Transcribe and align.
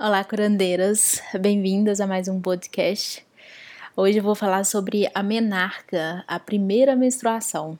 Olá, 0.00 0.22
curandeiras, 0.22 1.20
bem-vindas 1.40 2.00
a 2.00 2.06
mais 2.06 2.28
um 2.28 2.40
podcast. 2.40 3.26
Hoje 3.96 4.18
eu 4.18 4.22
vou 4.22 4.36
falar 4.36 4.62
sobre 4.62 5.10
a 5.12 5.24
menarca, 5.24 6.24
a 6.28 6.38
primeira 6.38 6.94
menstruação. 6.94 7.76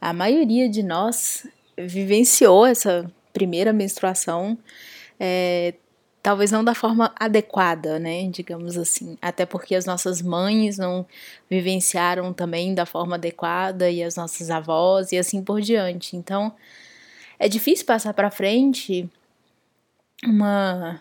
A 0.00 0.14
maioria 0.14 0.66
de 0.66 0.82
nós 0.82 1.46
vivenciou 1.76 2.64
essa 2.64 3.12
primeira 3.34 3.70
menstruação, 3.70 4.56
é, 5.20 5.74
talvez 6.22 6.50
não 6.50 6.64
da 6.64 6.74
forma 6.74 7.12
adequada, 7.20 7.98
né, 7.98 8.26
digamos 8.30 8.78
assim, 8.78 9.18
até 9.20 9.44
porque 9.44 9.74
as 9.74 9.84
nossas 9.84 10.22
mães 10.22 10.78
não 10.78 11.04
vivenciaram 11.50 12.32
também 12.32 12.74
da 12.74 12.86
forma 12.86 13.16
adequada 13.16 13.90
e 13.90 14.02
as 14.02 14.16
nossas 14.16 14.48
avós 14.48 15.12
e 15.12 15.18
assim 15.18 15.44
por 15.44 15.60
diante. 15.60 16.16
Então, 16.16 16.54
é 17.38 17.46
difícil 17.46 17.84
passar 17.84 18.14
para 18.14 18.30
frente 18.30 19.06
uma 20.24 20.98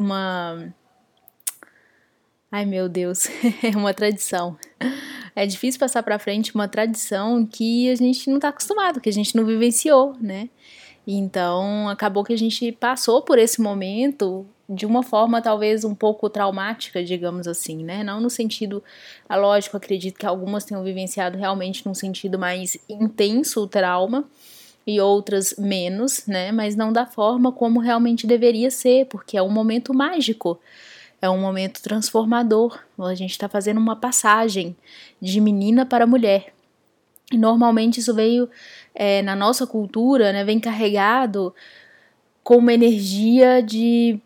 uma. 0.00 0.74
Ai 2.50 2.64
meu 2.64 2.88
Deus, 2.88 3.26
é 3.62 3.76
uma 3.76 3.94
tradição. 3.94 4.56
É 5.36 5.46
difícil 5.46 5.78
passar 5.78 6.02
para 6.02 6.18
frente 6.18 6.54
uma 6.54 6.66
tradição 6.66 7.46
que 7.46 7.88
a 7.90 7.94
gente 7.94 8.28
não 8.28 8.36
está 8.36 8.48
acostumado, 8.48 9.00
que 9.00 9.08
a 9.08 9.12
gente 9.12 9.36
não 9.36 9.44
vivenciou, 9.44 10.16
né? 10.20 10.48
Então 11.06 11.88
acabou 11.88 12.24
que 12.24 12.32
a 12.32 12.38
gente 12.38 12.72
passou 12.72 13.22
por 13.22 13.38
esse 13.38 13.60
momento 13.60 14.46
de 14.68 14.86
uma 14.86 15.02
forma 15.02 15.42
talvez 15.42 15.84
um 15.84 15.94
pouco 15.94 16.30
traumática, 16.30 17.02
digamos 17.02 17.48
assim, 17.48 17.84
né? 17.84 18.04
Não 18.04 18.20
no 18.20 18.30
sentido, 18.30 18.82
é 19.28 19.36
lógico, 19.36 19.76
acredito 19.76 20.18
que 20.18 20.26
algumas 20.26 20.64
tenham 20.64 20.82
vivenciado 20.84 21.36
realmente 21.36 21.84
num 21.86 21.94
sentido 21.94 22.38
mais 22.38 22.76
intenso 22.88 23.62
o 23.62 23.66
trauma, 23.66 24.28
e 24.90 25.00
outras 25.00 25.54
menos, 25.56 26.26
né? 26.26 26.52
Mas 26.52 26.76
não 26.76 26.92
da 26.92 27.06
forma 27.06 27.52
como 27.52 27.80
realmente 27.80 28.26
deveria 28.26 28.70
ser, 28.70 29.06
porque 29.06 29.36
é 29.36 29.42
um 29.42 29.50
momento 29.50 29.94
mágico, 29.94 30.60
é 31.22 31.28
um 31.30 31.40
momento 31.40 31.80
transformador. 31.82 32.78
A 32.98 33.14
gente 33.14 33.30
está 33.30 33.48
fazendo 33.48 33.78
uma 33.78 33.96
passagem 33.96 34.76
de 35.20 35.40
menina 35.40 35.86
para 35.86 36.06
mulher. 36.06 36.52
E 37.32 37.38
normalmente 37.38 38.00
isso 38.00 38.14
veio 38.14 38.48
é, 38.94 39.22
na 39.22 39.36
nossa 39.36 39.66
cultura, 39.66 40.32
né? 40.32 40.44
Vem 40.44 40.58
carregado 40.58 41.54
com 42.42 42.56
uma 42.56 42.72
energia 42.72 43.62
de 43.62 44.18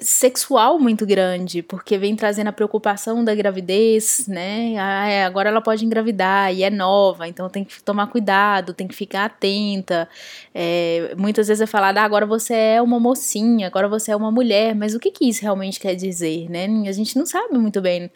sexual 0.00 0.78
muito 0.78 1.06
grande, 1.06 1.62
porque 1.62 1.96
vem 1.98 2.16
trazendo 2.16 2.48
a 2.48 2.52
preocupação 2.52 3.24
da 3.24 3.34
gravidez, 3.34 4.26
né? 4.26 4.74
Ah, 4.78 5.08
é, 5.08 5.24
agora 5.24 5.48
ela 5.48 5.60
pode 5.60 5.84
engravidar 5.84 6.54
e 6.54 6.62
é 6.62 6.70
nova, 6.70 7.28
então 7.28 7.48
tem 7.48 7.64
que 7.64 7.82
tomar 7.82 8.06
cuidado, 8.08 8.74
tem 8.74 8.86
que 8.86 8.94
ficar 8.94 9.26
atenta. 9.26 10.08
É, 10.54 11.14
muitas 11.16 11.48
vezes 11.48 11.60
é 11.60 11.66
falado, 11.66 11.98
ah, 11.98 12.02
agora 12.02 12.26
você 12.26 12.54
é 12.54 12.82
uma 12.82 12.98
mocinha, 13.00 13.66
agora 13.66 13.88
você 13.88 14.12
é 14.12 14.16
uma 14.16 14.30
mulher, 14.30 14.74
mas 14.74 14.94
o 14.94 15.00
que, 15.00 15.10
que 15.10 15.28
isso 15.28 15.42
realmente 15.42 15.78
quer 15.78 15.94
dizer, 15.94 16.50
né? 16.50 16.66
A 16.88 16.92
gente 16.92 17.16
não 17.16 17.26
sabe 17.26 17.56
muito 17.56 17.80
bem 17.80 18.10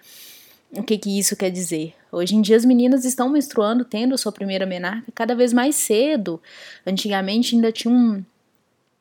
o 0.72 0.82
que, 0.82 0.98
que 0.98 1.18
isso 1.18 1.36
quer 1.36 1.50
dizer. 1.50 1.94
Hoje 2.10 2.34
em 2.34 2.42
dia 2.42 2.56
as 2.56 2.64
meninas 2.64 3.04
estão 3.04 3.28
menstruando, 3.28 3.84
tendo 3.84 4.16
sua 4.18 4.32
primeira 4.32 4.66
menarca 4.66 5.10
cada 5.14 5.34
vez 5.34 5.52
mais 5.52 5.76
cedo. 5.76 6.40
Antigamente 6.86 7.54
ainda 7.54 7.70
tinha 7.70 7.92
um, 7.92 8.24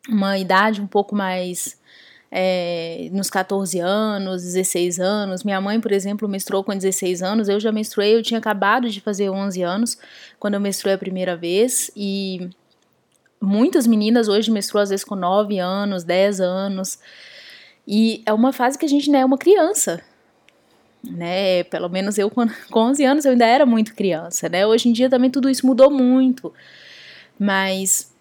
uma 0.10 0.38
idade 0.38 0.82
um 0.82 0.88
pouco 0.88 1.16
mais 1.16 1.78
é, 2.36 3.10
nos 3.12 3.30
14 3.30 3.80
anos, 3.80 4.42
16 4.42 5.00
anos. 5.00 5.44
Minha 5.44 5.62
mãe, 5.62 5.80
por 5.80 5.92
exemplo, 5.92 6.28
menstruou 6.28 6.64
com 6.64 6.76
16 6.76 7.22
anos. 7.22 7.48
Eu 7.48 7.60
já 7.60 7.72
menstruei, 7.72 8.16
eu 8.16 8.24
tinha 8.24 8.40
acabado 8.40 8.90
de 8.90 9.00
fazer 9.00 9.30
11 9.30 9.62
anos 9.62 9.98
quando 10.40 10.56
eu 10.56 10.60
menstruei 10.60 10.96
a 10.96 10.98
primeira 10.98 11.38
vez. 11.38 11.92
E 11.96 12.50
muitas 13.40 13.86
meninas 13.86 14.28
hoje 14.28 14.50
menstruam 14.50 14.82
às 14.82 14.90
vezes 14.90 15.06
com 15.06 15.16
9 15.16 15.60
anos, 15.60 16.04
10 16.04 16.42
anos. 16.42 16.98
E 17.88 18.24
é 18.26 18.34
uma 18.34 18.52
fase 18.52 18.80
que 18.80 18.86
a 18.86 18.90
gente 18.90 19.12
não 19.12 19.20
é 19.20 19.26
uma 19.26 19.38
criança, 19.38 20.02
né? 21.04 21.64
Pelo 21.66 21.88
menos 21.88 22.18
eu 22.18 22.32
com 22.32 22.50
11 22.74 23.06
anos 23.06 23.26
eu 23.26 23.34
ainda 23.34 23.46
era 23.46 23.64
muito 23.64 23.94
criança, 23.94 24.50
né? 24.50 24.66
Hoje 24.66 24.90
em 24.90 24.92
dia 24.92 25.08
também 25.08 25.30
tudo 25.30 25.52
isso 25.52 25.68
mudou 25.68 25.92
muito. 25.92 26.52
Mas 27.38 28.12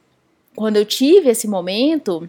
quando 0.54 0.76
eu 0.76 0.84
tive 0.84 1.30
esse 1.30 1.48
momento, 1.48 2.28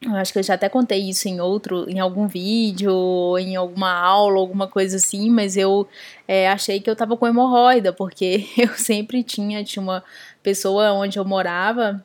eu 0.00 0.14
acho 0.14 0.32
que 0.32 0.38
eu 0.38 0.42
já 0.42 0.54
até 0.54 0.68
contei 0.68 1.08
isso 1.08 1.28
em 1.28 1.40
outro, 1.40 1.88
em 1.90 1.98
algum 1.98 2.28
vídeo, 2.28 3.36
em 3.38 3.56
alguma 3.56 3.92
aula, 3.92 4.38
alguma 4.38 4.68
coisa 4.68 4.96
assim, 4.96 5.28
mas 5.28 5.56
eu 5.56 5.88
é, 6.26 6.48
achei 6.48 6.80
que 6.80 6.88
eu 6.88 6.94
tava 6.94 7.16
com 7.16 7.26
hemorroida, 7.26 7.92
porque 7.92 8.46
eu 8.56 8.68
sempre 8.74 9.24
tinha, 9.24 9.64
tinha 9.64 9.82
uma 9.82 10.04
pessoa 10.42 10.92
onde 10.92 11.18
eu 11.18 11.24
morava, 11.24 12.04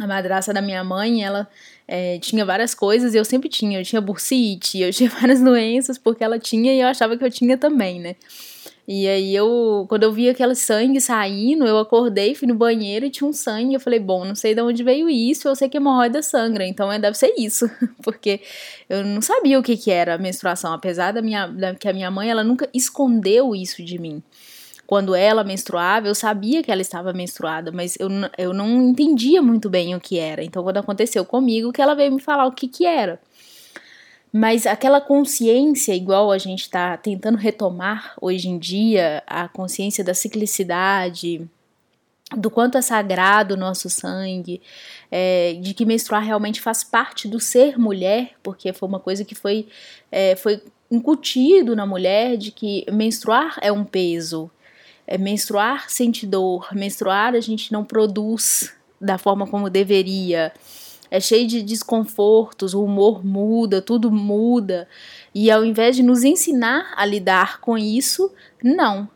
a 0.00 0.06
madraça 0.06 0.52
da 0.52 0.60
minha 0.60 0.82
mãe, 0.82 1.24
ela 1.24 1.48
é, 1.86 2.18
tinha 2.18 2.44
várias 2.44 2.74
coisas 2.74 3.14
e 3.14 3.16
eu 3.16 3.24
sempre 3.24 3.48
tinha, 3.48 3.78
eu 3.78 3.84
tinha 3.84 4.00
bursite, 4.00 4.80
eu 4.80 4.92
tinha 4.92 5.08
várias 5.20 5.40
doenças 5.40 5.98
porque 5.98 6.24
ela 6.24 6.38
tinha 6.38 6.74
e 6.74 6.80
eu 6.80 6.88
achava 6.88 7.16
que 7.16 7.24
eu 7.24 7.30
tinha 7.30 7.56
também, 7.56 8.00
né? 8.00 8.16
E 8.90 9.06
aí 9.06 9.36
eu, 9.36 9.84
quando 9.86 10.04
eu 10.04 10.12
vi 10.12 10.30
aquele 10.30 10.54
sangue 10.54 10.98
saindo, 10.98 11.66
eu 11.66 11.76
acordei, 11.76 12.34
fui 12.34 12.48
no 12.48 12.54
banheiro 12.54 13.04
e 13.04 13.10
tinha 13.10 13.28
um 13.28 13.34
sangue. 13.34 13.74
Eu 13.74 13.80
falei, 13.80 14.00
bom, 14.00 14.24
não 14.24 14.34
sei 14.34 14.54
de 14.54 14.62
onde 14.62 14.82
veio 14.82 15.10
isso, 15.10 15.46
eu 15.46 15.54
sei 15.54 15.68
que 15.68 15.76
hemorroida 15.76 16.22
sangra, 16.22 16.66
então 16.66 16.90
é, 16.90 16.98
deve 16.98 17.14
ser 17.18 17.34
isso. 17.36 17.70
Porque 18.02 18.40
eu 18.88 19.04
não 19.04 19.20
sabia 19.20 19.58
o 19.58 19.62
que, 19.62 19.76
que 19.76 19.90
era 19.90 20.14
a 20.14 20.18
menstruação, 20.18 20.72
apesar 20.72 21.12
da 21.12 21.20
minha, 21.20 21.46
da, 21.46 21.74
que 21.74 21.86
a 21.86 21.92
minha 21.92 22.10
mãe, 22.10 22.30
ela 22.30 22.42
nunca 22.42 22.66
escondeu 22.72 23.54
isso 23.54 23.84
de 23.84 23.98
mim. 23.98 24.22
Quando 24.86 25.14
ela 25.14 25.44
menstruava, 25.44 26.08
eu 26.08 26.14
sabia 26.14 26.62
que 26.62 26.72
ela 26.72 26.80
estava 26.80 27.12
menstruada, 27.12 27.70
mas 27.70 27.94
eu, 28.00 28.08
eu 28.38 28.54
não 28.54 28.88
entendia 28.88 29.42
muito 29.42 29.68
bem 29.68 29.94
o 29.94 30.00
que 30.00 30.18
era. 30.18 30.42
Então, 30.42 30.62
quando 30.62 30.78
aconteceu 30.78 31.26
comigo, 31.26 31.72
que 31.72 31.82
ela 31.82 31.94
veio 31.94 32.10
me 32.10 32.22
falar 32.22 32.46
o 32.46 32.52
que 32.52 32.66
que 32.66 32.86
era. 32.86 33.20
Mas 34.32 34.66
aquela 34.66 35.00
consciência, 35.00 35.94
igual 35.94 36.30
a 36.30 36.38
gente 36.38 36.62
está 36.62 36.96
tentando 36.96 37.38
retomar 37.38 38.14
hoje 38.20 38.48
em 38.48 38.58
dia, 38.58 39.22
a 39.26 39.48
consciência 39.48 40.04
da 40.04 40.12
ciclicidade, 40.12 41.48
do 42.36 42.50
quanto 42.50 42.76
é 42.76 42.82
sagrado 42.82 43.54
o 43.54 43.56
nosso 43.56 43.88
sangue, 43.88 44.60
é, 45.10 45.54
de 45.54 45.72
que 45.72 45.86
menstruar 45.86 46.22
realmente 46.22 46.60
faz 46.60 46.84
parte 46.84 47.26
do 47.26 47.40
ser 47.40 47.78
mulher, 47.78 48.32
porque 48.42 48.72
foi 48.72 48.88
uma 48.88 49.00
coisa 49.00 49.24
que 49.24 49.34
foi, 49.34 49.66
é, 50.12 50.36
foi 50.36 50.62
incutido 50.90 51.74
na 51.74 51.86
mulher 51.86 52.36
de 52.36 52.50
que 52.50 52.84
menstruar 52.92 53.56
é 53.62 53.72
um 53.72 53.84
peso, 53.84 54.50
é, 55.06 55.16
menstruar 55.16 55.88
sente 55.90 56.26
dor, 56.26 56.68
menstruar 56.72 57.34
a 57.34 57.40
gente 57.40 57.72
não 57.72 57.82
produz 57.82 58.74
da 59.00 59.16
forma 59.16 59.46
como 59.46 59.70
deveria 59.70 60.52
é 61.10 61.20
cheio 61.20 61.46
de 61.46 61.62
desconfortos, 61.62 62.74
o 62.74 62.84
humor 62.84 63.24
muda, 63.24 63.80
tudo 63.80 64.10
muda. 64.10 64.88
E 65.34 65.50
ao 65.50 65.64
invés 65.64 65.96
de 65.96 66.02
nos 66.02 66.22
ensinar 66.24 66.92
a 66.96 67.04
lidar 67.04 67.60
com 67.60 67.78
isso, 67.78 68.32
não. 68.62 69.08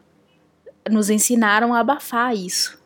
Nos 0.90 1.10
ensinaram 1.10 1.74
a 1.74 1.80
abafar 1.80 2.34
isso. 2.34 2.80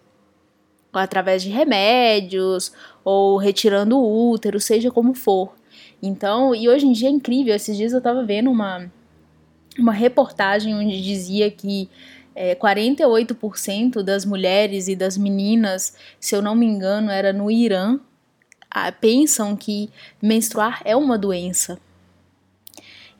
Através 0.92 1.42
de 1.42 1.50
remédios 1.50 2.72
ou 3.04 3.36
retirando 3.36 3.98
o 3.98 4.30
útero, 4.30 4.58
seja 4.58 4.90
como 4.90 5.14
for. 5.14 5.54
Então, 6.02 6.54
e 6.54 6.68
hoje 6.68 6.86
em 6.86 6.92
dia 6.92 7.08
é 7.08 7.12
incrível. 7.12 7.54
Esses 7.54 7.76
dias 7.76 7.92
eu 7.92 8.00
tava 8.00 8.24
vendo 8.24 8.50
uma, 8.50 8.90
uma 9.78 9.92
reportagem 9.92 10.74
onde 10.74 11.00
dizia 11.02 11.50
que 11.50 11.88
é, 12.34 12.54
48% 12.54 14.02
das 14.02 14.24
mulheres 14.24 14.88
e 14.88 14.96
das 14.96 15.16
meninas, 15.16 15.96
se 16.20 16.34
eu 16.34 16.42
não 16.42 16.54
me 16.54 16.66
engano, 16.66 17.10
era 17.10 17.32
no 17.32 17.50
Irã, 17.50 17.98
pensam 19.00 19.56
que 19.56 19.90
menstruar 20.20 20.82
é 20.84 20.94
uma 20.94 21.18
doença. 21.18 21.78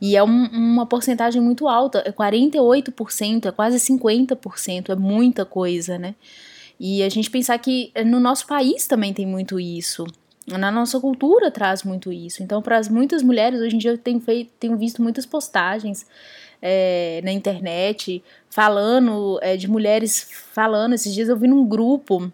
E 0.00 0.17
é 0.17 0.22
um, 0.22 0.47
uma 0.47 0.87
porcentagem 0.87 1.41
muito 1.41 1.67
alta, 1.67 2.03
é 2.05 2.12
48%, 2.12 3.47
é 3.47 3.50
quase 3.50 3.78
50%, 3.78 4.91
é 4.91 4.94
muita 4.94 5.44
coisa, 5.44 5.99
né? 5.99 6.15
E 6.78 7.03
a 7.03 7.09
gente 7.09 7.31
pensar 7.31 7.59
que 7.59 7.91
no 8.05 8.21
nosso 8.21 8.47
país 8.47 8.87
também 8.87 9.15
tem 9.15 9.27
muito 9.27 9.59
isso. 9.59 10.06
Na 10.47 10.71
nossa 10.71 11.00
cultura 11.00 11.50
traz 11.50 11.83
muito 11.83 12.12
isso. 12.12 12.43
Então, 12.43 12.61
para 12.61 12.76
as 12.76 12.88
muitas 12.88 13.23
mulheres, 13.23 13.61
hoje 13.61 13.75
em 13.75 13.79
dia 13.79 13.93
eu 13.93 13.99
tenho, 13.99 14.20
feito, 14.20 14.52
tenho 14.61 14.76
visto 14.76 15.02
muitas 15.02 15.25
postagens 15.25 16.06
é, 16.61 17.20
na 17.25 17.32
internet 17.32 18.23
falando 18.50 19.38
é, 19.43 19.56
de 19.56 19.67
mulheres 19.67 20.29
falando. 20.52 20.94
Esses 20.94 21.12
dias 21.14 21.29
eu 21.29 21.37
vi 21.37 21.49
num 21.49 21.67
grupo 21.67 22.31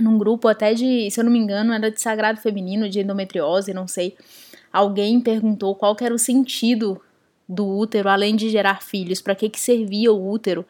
num 0.00 0.18
grupo 0.18 0.48
até 0.48 0.74
de, 0.74 1.10
se 1.10 1.20
eu 1.20 1.24
não 1.24 1.32
me 1.32 1.38
engano, 1.38 1.72
era 1.72 1.90
de 1.90 2.00
sagrado 2.00 2.40
feminino, 2.40 2.88
de 2.88 3.00
endometriose, 3.00 3.74
não 3.74 3.86
sei. 3.86 4.16
Alguém 4.72 5.20
perguntou 5.20 5.74
qual 5.74 5.96
era 6.00 6.14
o 6.14 6.18
sentido 6.18 7.00
do 7.48 7.66
útero 7.68 8.08
além 8.08 8.34
de 8.34 8.48
gerar 8.48 8.82
filhos, 8.82 9.20
para 9.20 9.34
que 9.34 9.48
que 9.50 9.60
servia 9.60 10.12
o 10.12 10.30
útero 10.30 10.64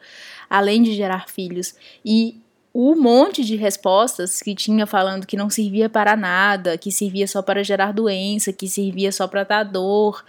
além 0.49 0.83
de 0.83 0.93
gerar 0.93 1.29
filhos? 1.29 1.75
E 2.03 2.41
um 2.75 2.95
monte 2.99 3.45
de 3.45 3.55
respostas 3.55 4.41
que 4.41 4.55
tinha 4.55 4.85
falando 4.85 5.27
que 5.27 5.37
não 5.37 5.49
servia 5.49 5.87
para 5.87 6.17
nada, 6.17 6.77
que 6.77 6.91
servia 6.91 7.27
só 7.27 7.41
para 7.41 7.63
gerar 7.63 7.93
doença, 7.93 8.51
que 8.51 8.67
servia 8.67 9.11
só 9.11 9.27
para 9.27 9.43
dar 9.43 9.63
dor. 9.63 10.25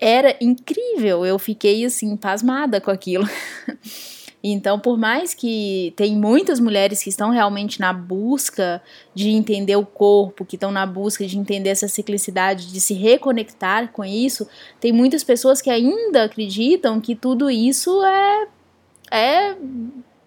Era 0.00 0.36
incrível, 0.40 1.24
eu 1.24 1.38
fiquei 1.38 1.84
assim 1.84 2.16
pasmada 2.16 2.80
com 2.80 2.90
aquilo. 2.90 3.28
Então, 4.42 4.78
por 4.78 4.96
mais 4.96 5.34
que 5.34 5.92
tem 5.96 6.14
muitas 6.14 6.60
mulheres 6.60 7.02
que 7.02 7.08
estão 7.10 7.30
realmente 7.30 7.80
na 7.80 7.92
busca 7.92 8.82
de 9.14 9.30
entender 9.30 9.76
o 9.76 9.84
corpo, 9.84 10.44
que 10.44 10.56
estão 10.56 10.70
na 10.70 10.86
busca 10.86 11.26
de 11.26 11.38
entender 11.38 11.70
essa 11.70 11.88
ciclicidade, 11.88 12.70
de 12.72 12.80
se 12.80 12.94
reconectar 12.94 13.90
com 13.90 14.04
isso, 14.04 14.46
tem 14.78 14.92
muitas 14.92 15.24
pessoas 15.24 15.60
que 15.60 15.70
ainda 15.70 16.24
acreditam 16.24 17.00
que 17.00 17.16
tudo 17.16 17.50
isso 17.50 18.04
é, 18.04 18.48
é 19.10 19.56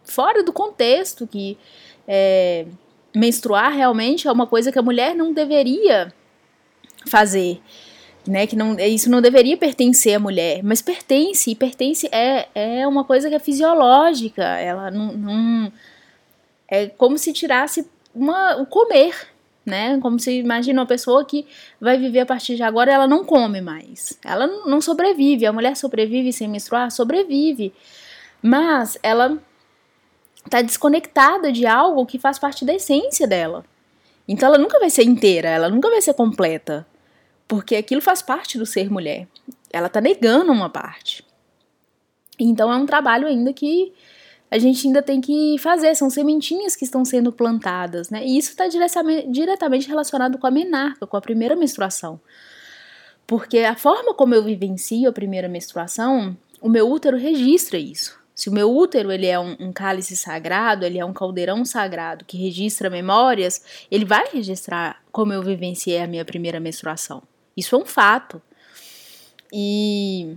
fora 0.04 0.44
do 0.44 0.52
contexto, 0.52 1.26
que 1.26 1.58
é, 2.08 2.66
menstruar 3.16 3.72
realmente 3.72 4.28
é 4.28 4.32
uma 4.32 4.48
coisa 4.48 4.72
que 4.72 4.80
a 4.80 4.84
mulher 4.84 5.16
não 5.16 5.32
deveria 5.32 6.14
fazer 7.08 7.62
né, 8.28 8.46
que 8.46 8.56
não, 8.56 8.80
isso 8.80 9.10
não 9.10 9.22
deveria 9.22 9.58
pertencer 9.58 10.16
à 10.16 10.20
mulher, 10.20 10.62
mas 10.64 10.82
pertence, 10.82 11.52
e 11.52 11.56
pertence 11.56 12.08
é, 12.12 12.48
é 12.54 12.88
uma 12.88 13.04
coisa 13.04 13.30
que 13.30 13.36
é 13.36 13.40
fisiológica, 13.40 14.44
ela 14.44 14.92
não, 14.92 15.14
não 15.14 15.74
é 16.68 16.88
como 16.88 17.18
se 17.18 17.34
tirasse 17.34 17.88
uma, 18.14 18.58
o 18.58 18.66
comer, 18.66 19.16
né, 19.66 20.00
como 20.02 20.20
se 20.20 20.40
imagina 20.40 20.82
uma 20.82 20.88
pessoa 20.88 21.24
que 21.26 21.46
vai 21.80 21.98
viver 21.98 22.20
a 22.22 22.26
partir 22.26 22.56
de 22.56 22.64
agora, 22.64 22.92
ela 22.92 23.08
não 23.08 23.24
come 23.24 23.62
mais, 23.62 24.18
ela 24.24 24.48
não 24.48 24.82
sobrevive, 24.82 25.46
a 25.46 25.54
mulher 25.54 25.76
sobrevive 25.76 26.34
sem 26.34 26.48
menstruar, 26.48 26.92
sobrevive, 26.92 27.74
mas 28.42 28.98
ela 29.02 29.38
está 30.46 30.62
desconectada 30.62 31.52
de 31.52 31.66
algo 31.66 32.06
que 32.06 32.20
faz 32.20 32.38
parte 32.38 32.66
da 32.66 32.74
essência 32.74 33.28
dela, 33.28 33.66
então 34.28 34.48
ela 34.48 34.58
nunca 34.58 34.80
vai 34.80 34.90
ser 34.90 35.04
inteira, 35.04 35.50
ela 35.50 35.70
nunca 35.70 35.90
vai 35.90 36.02
ser 36.02 36.14
completa, 36.14 36.86
porque 37.50 37.76
aquilo 37.76 38.00
faz 38.00 38.22
parte 38.22 38.60
do 38.60 38.66
ser 38.66 38.92
mulher. 38.92 39.28
Ela 39.74 39.88
está 39.88 40.00
negando 40.00 40.52
uma 40.52 40.70
parte. 40.70 41.26
Então 42.40 42.72
é 42.72 42.76
um 42.76 42.86
trabalho 42.86 43.28
ainda 43.28 43.52
que 43.52 43.92
a 44.52 44.60
gente 44.60 44.86
ainda 44.86 45.02
tem 45.02 45.20
que 45.20 45.58
fazer, 45.58 45.96
são 45.96 46.12
sementinhas 46.12 46.76
que 46.76 46.86
estão 46.86 47.04
sendo 47.04 47.32
plantadas, 47.32 48.12
né? 48.12 48.24
E 48.24 48.38
isso 48.38 48.52
está 48.52 48.66
diretamente 48.68 49.88
relacionado 49.88 50.38
com 50.38 50.46
a 50.46 50.52
menarca, 50.52 51.08
com 51.08 51.18
a 51.18 51.22
primeira 51.22 51.56
menstruação. 51.56 52.22
Porque 53.26 53.60
a 53.60 53.76
forma 53.76 54.14
como 54.14 54.36
eu 54.36 54.44
vivencio 54.44 55.10
a 55.10 55.14
primeira 55.14 55.50
menstruação, 55.50 56.38
o 56.62 56.70
meu 56.70 56.88
útero 56.90 57.18
registra 57.18 57.80
isso. 57.80 58.20
Se 58.36 58.48
o 58.48 58.54
meu 58.54 58.72
útero 58.72 59.12
ele 59.12 59.26
é 59.26 59.40
um, 59.40 59.56
um, 59.60 59.74
cálice 59.74 60.16
sagrado, 60.16 60.86
ele 60.86 61.00
é 61.00 61.04
um 61.04 61.14
caldeirão 61.14 61.66
sagrado 61.66 62.26
que 62.26 62.38
registra 62.38 62.92
memórias, 62.92 63.86
ele 63.90 64.06
vai 64.06 64.30
registrar 64.32 65.02
como 65.12 65.34
eu 65.34 65.42
vivenciei 65.42 66.00
a 66.00 66.08
minha 66.08 66.24
primeira 66.24 66.60
menstruação. 66.60 67.24
Isso 67.60 67.76
é 67.76 67.80
um 67.80 67.86
fato. 67.86 68.42
E 69.54 70.36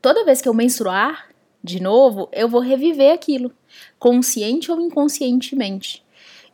toda 0.00 0.24
vez 0.24 0.40
que 0.40 0.48
eu 0.48 0.54
menstruar 0.54 1.28
de 1.62 1.80
novo, 1.80 2.28
eu 2.32 2.48
vou 2.48 2.60
reviver 2.60 3.12
aquilo, 3.12 3.52
consciente 3.98 4.70
ou 4.72 4.80
inconscientemente. 4.80 6.02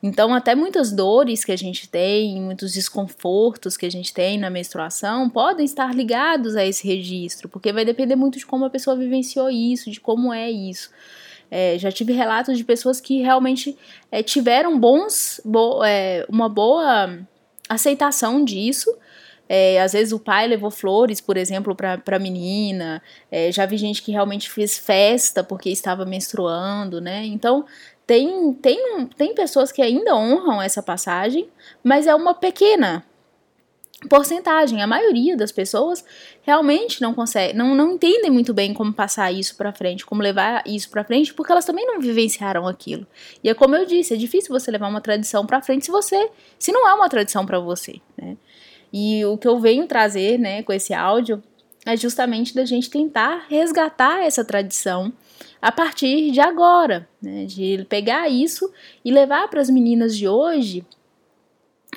Então, 0.03 0.35
até 0.35 0.55
muitas 0.55 0.93
dores 0.93 1.45
que 1.45 1.53
a 1.53 1.57
gente 1.57 1.89
tem, 1.89 2.41
muitos 2.41 2.73
desconfortos 2.73 3.77
que 3.77 3.87
a 3.87 3.91
gente 3.91 4.13
tem 4.13 4.39
na 4.39 4.51
menstruação 4.51 5.29
podem 5.31 5.65
estar 5.65 5.95
ligados 5.95 6.55
a 6.55 6.65
esse 6.65 6.87
registro, 6.87 7.49
porque 7.49 7.73
vai 7.73 7.85
depender 7.85 8.15
muito 8.15 8.39
de 8.39 8.47
como 8.47 8.65
a 8.65 8.71
pessoa 8.71 8.97
vivenciou 8.97 9.51
isso, 9.51 9.91
de 9.91 10.01
como 10.01 10.33
é 10.33 10.51
isso. 10.51 10.91
É, 11.51 11.79
já 11.79 11.91
tive 11.91 12.13
relatos 12.13 12.59
de 12.59 12.65
pessoas 12.65 13.01
que 13.01 13.23
realmente 13.23 13.77
é, 14.11 14.23
tiveram 14.23 14.79
bons, 14.79 15.41
bo 15.45 15.83
é, 15.85 16.27
uma 16.29 16.49
boa 16.49 17.19
aceitação 17.69 18.45
disso, 18.45 18.93
é, 19.49 19.81
às 19.81 19.93
vezes 19.93 20.13
o 20.13 20.19
pai 20.19 20.47
levou 20.49 20.71
flores, 20.71 21.21
por 21.21 21.37
exemplo, 21.37 21.75
para 21.75 22.17
a 22.17 22.19
menina. 22.19 23.03
É, 23.31 23.53
já 23.53 23.67
vi 23.67 23.77
gente 23.77 24.03
que 24.03 24.13
realmente 24.13 24.51
fez 24.51 24.77
festa 24.77 25.45
porque 25.45 25.71
estava 25.71 26.05
menstruando, 26.05 27.01
né? 27.01 27.25
Então 27.25 27.65
tem, 28.07 28.53
tem, 28.55 29.07
tem 29.17 29.35
pessoas 29.35 29.73
que 29.73 29.83
ainda 29.83 30.15
honram 30.17 30.63
essa 30.63 30.83
passagem, 30.83 31.49
mas 31.83 32.07
é 32.07 32.15
uma 32.15 32.35
pequena 32.35 33.05
porcentagem. 34.09 34.83
A 34.83 34.87
maioria 34.87 35.37
das 35.37 35.51
pessoas 35.51 36.05
realmente 36.43 37.01
não 37.01 37.15
consegue, 37.15 37.55
não, 37.55 37.75
não 37.75 37.93
entendem 37.93 38.31
muito 38.31 38.53
bem 38.53 38.75
como 38.75 38.93
passar 38.93 39.33
isso 39.33 39.57
para 39.57 39.73
frente, 39.73 40.05
como 40.05 40.23
levar 40.23 40.63
isso 40.67 40.91
para 40.91 41.03
frente, 41.05 41.33
porque 41.35 41.51
elas 41.51 41.65
também 41.65 41.87
não 41.87 42.01
vivenciaram 42.01 42.67
aquilo. 42.67 43.07
E 43.43 43.49
é 43.49 43.55
como 43.55 43.75
eu 43.75 43.85
disse, 43.87 44.15
é 44.15 44.17
difícil 44.17 44.53
você 44.53 44.71
levar 44.71 44.89
uma 44.89 45.01
tradição 45.01 45.47
para 45.47 45.63
frente 45.63 45.87
se 45.87 45.91
você, 45.91 46.31
se 46.59 46.71
não 46.73 46.87
é 46.87 46.95
uma 46.95 47.09
tradição 47.09 47.47
para 47.47 47.59
você, 47.59 48.01
né? 48.17 48.37
E 48.99 49.23
o 49.27 49.37
que 49.37 49.47
eu 49.47 49.61
venho 49.61 49.87
trazer, 49.87 50.39
né, 50.39 50.63
com 50.63 50.73
esse 50.73 50.95
áudio 50.95 51.43
é 51.85 51.95
justamente 51.95 52.55
da 52.55 52.65
gente 52.65 52.89
tentar 52.89 53.45
resgatar 53.47 54.25
essa 54.25 54.43
tradição 54.43 55.13
a 55.61 55.71
partir 55.71 56.31
de 56.31 56.41
agora, 56.41 57.07
né, 57.21 57.45
de 57.45 57.85
pegar 57.91 58.27
isso 58.27 58.73
e 59.05 59.13
levar 59.13 59.49
para 59.49 59.61
as 59.61 59.69
meninas 59.69 60.17
de 60.17 60.27
hoje 60.27 60.83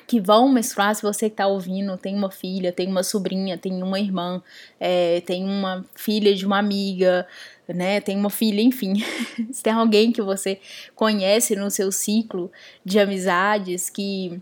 que 0.06 0.20
vão 0.20 0.50
menstruar, 0.50 0.94
se 0.94 1.02
você 1.02 1.28
está 1.28 1.48
ouvindo 1.48 1.98
tem 1.98 2.14
uma 2.14 2.30
filha, 2.30 2.74
tem 2.74 2.90
uma 2.90 3.02
sobrinha, 3.02 3.58
tem 3.58 3.82
uma 3.82 3.98
irmã, 3.98 4.44
é, 4.78 5.22
tem 5.22 5.46
uma 5.46 5.86
filha 5.96 6.36
de 6.36 6.46
uma 6.46 6.60
amiga, 6.60 7.26
né, 7.66 8.02
tem 8.02 8.18
uma 8.18 8.30
filha, 8.30 8.60
enfim, 8.60 8.96
se 9.54 9.64
tem 9.64 9.72
alguém 9.72 10.12
que 10.12 10.22
você 10.22 10.60
conhece 10.96 11.56
no 11.56 11.72
seu 11.72 11.94
ciclo 11.94 12.52
de 12.84 13.00
amizades 13.00 13.90
que 13.90 14.42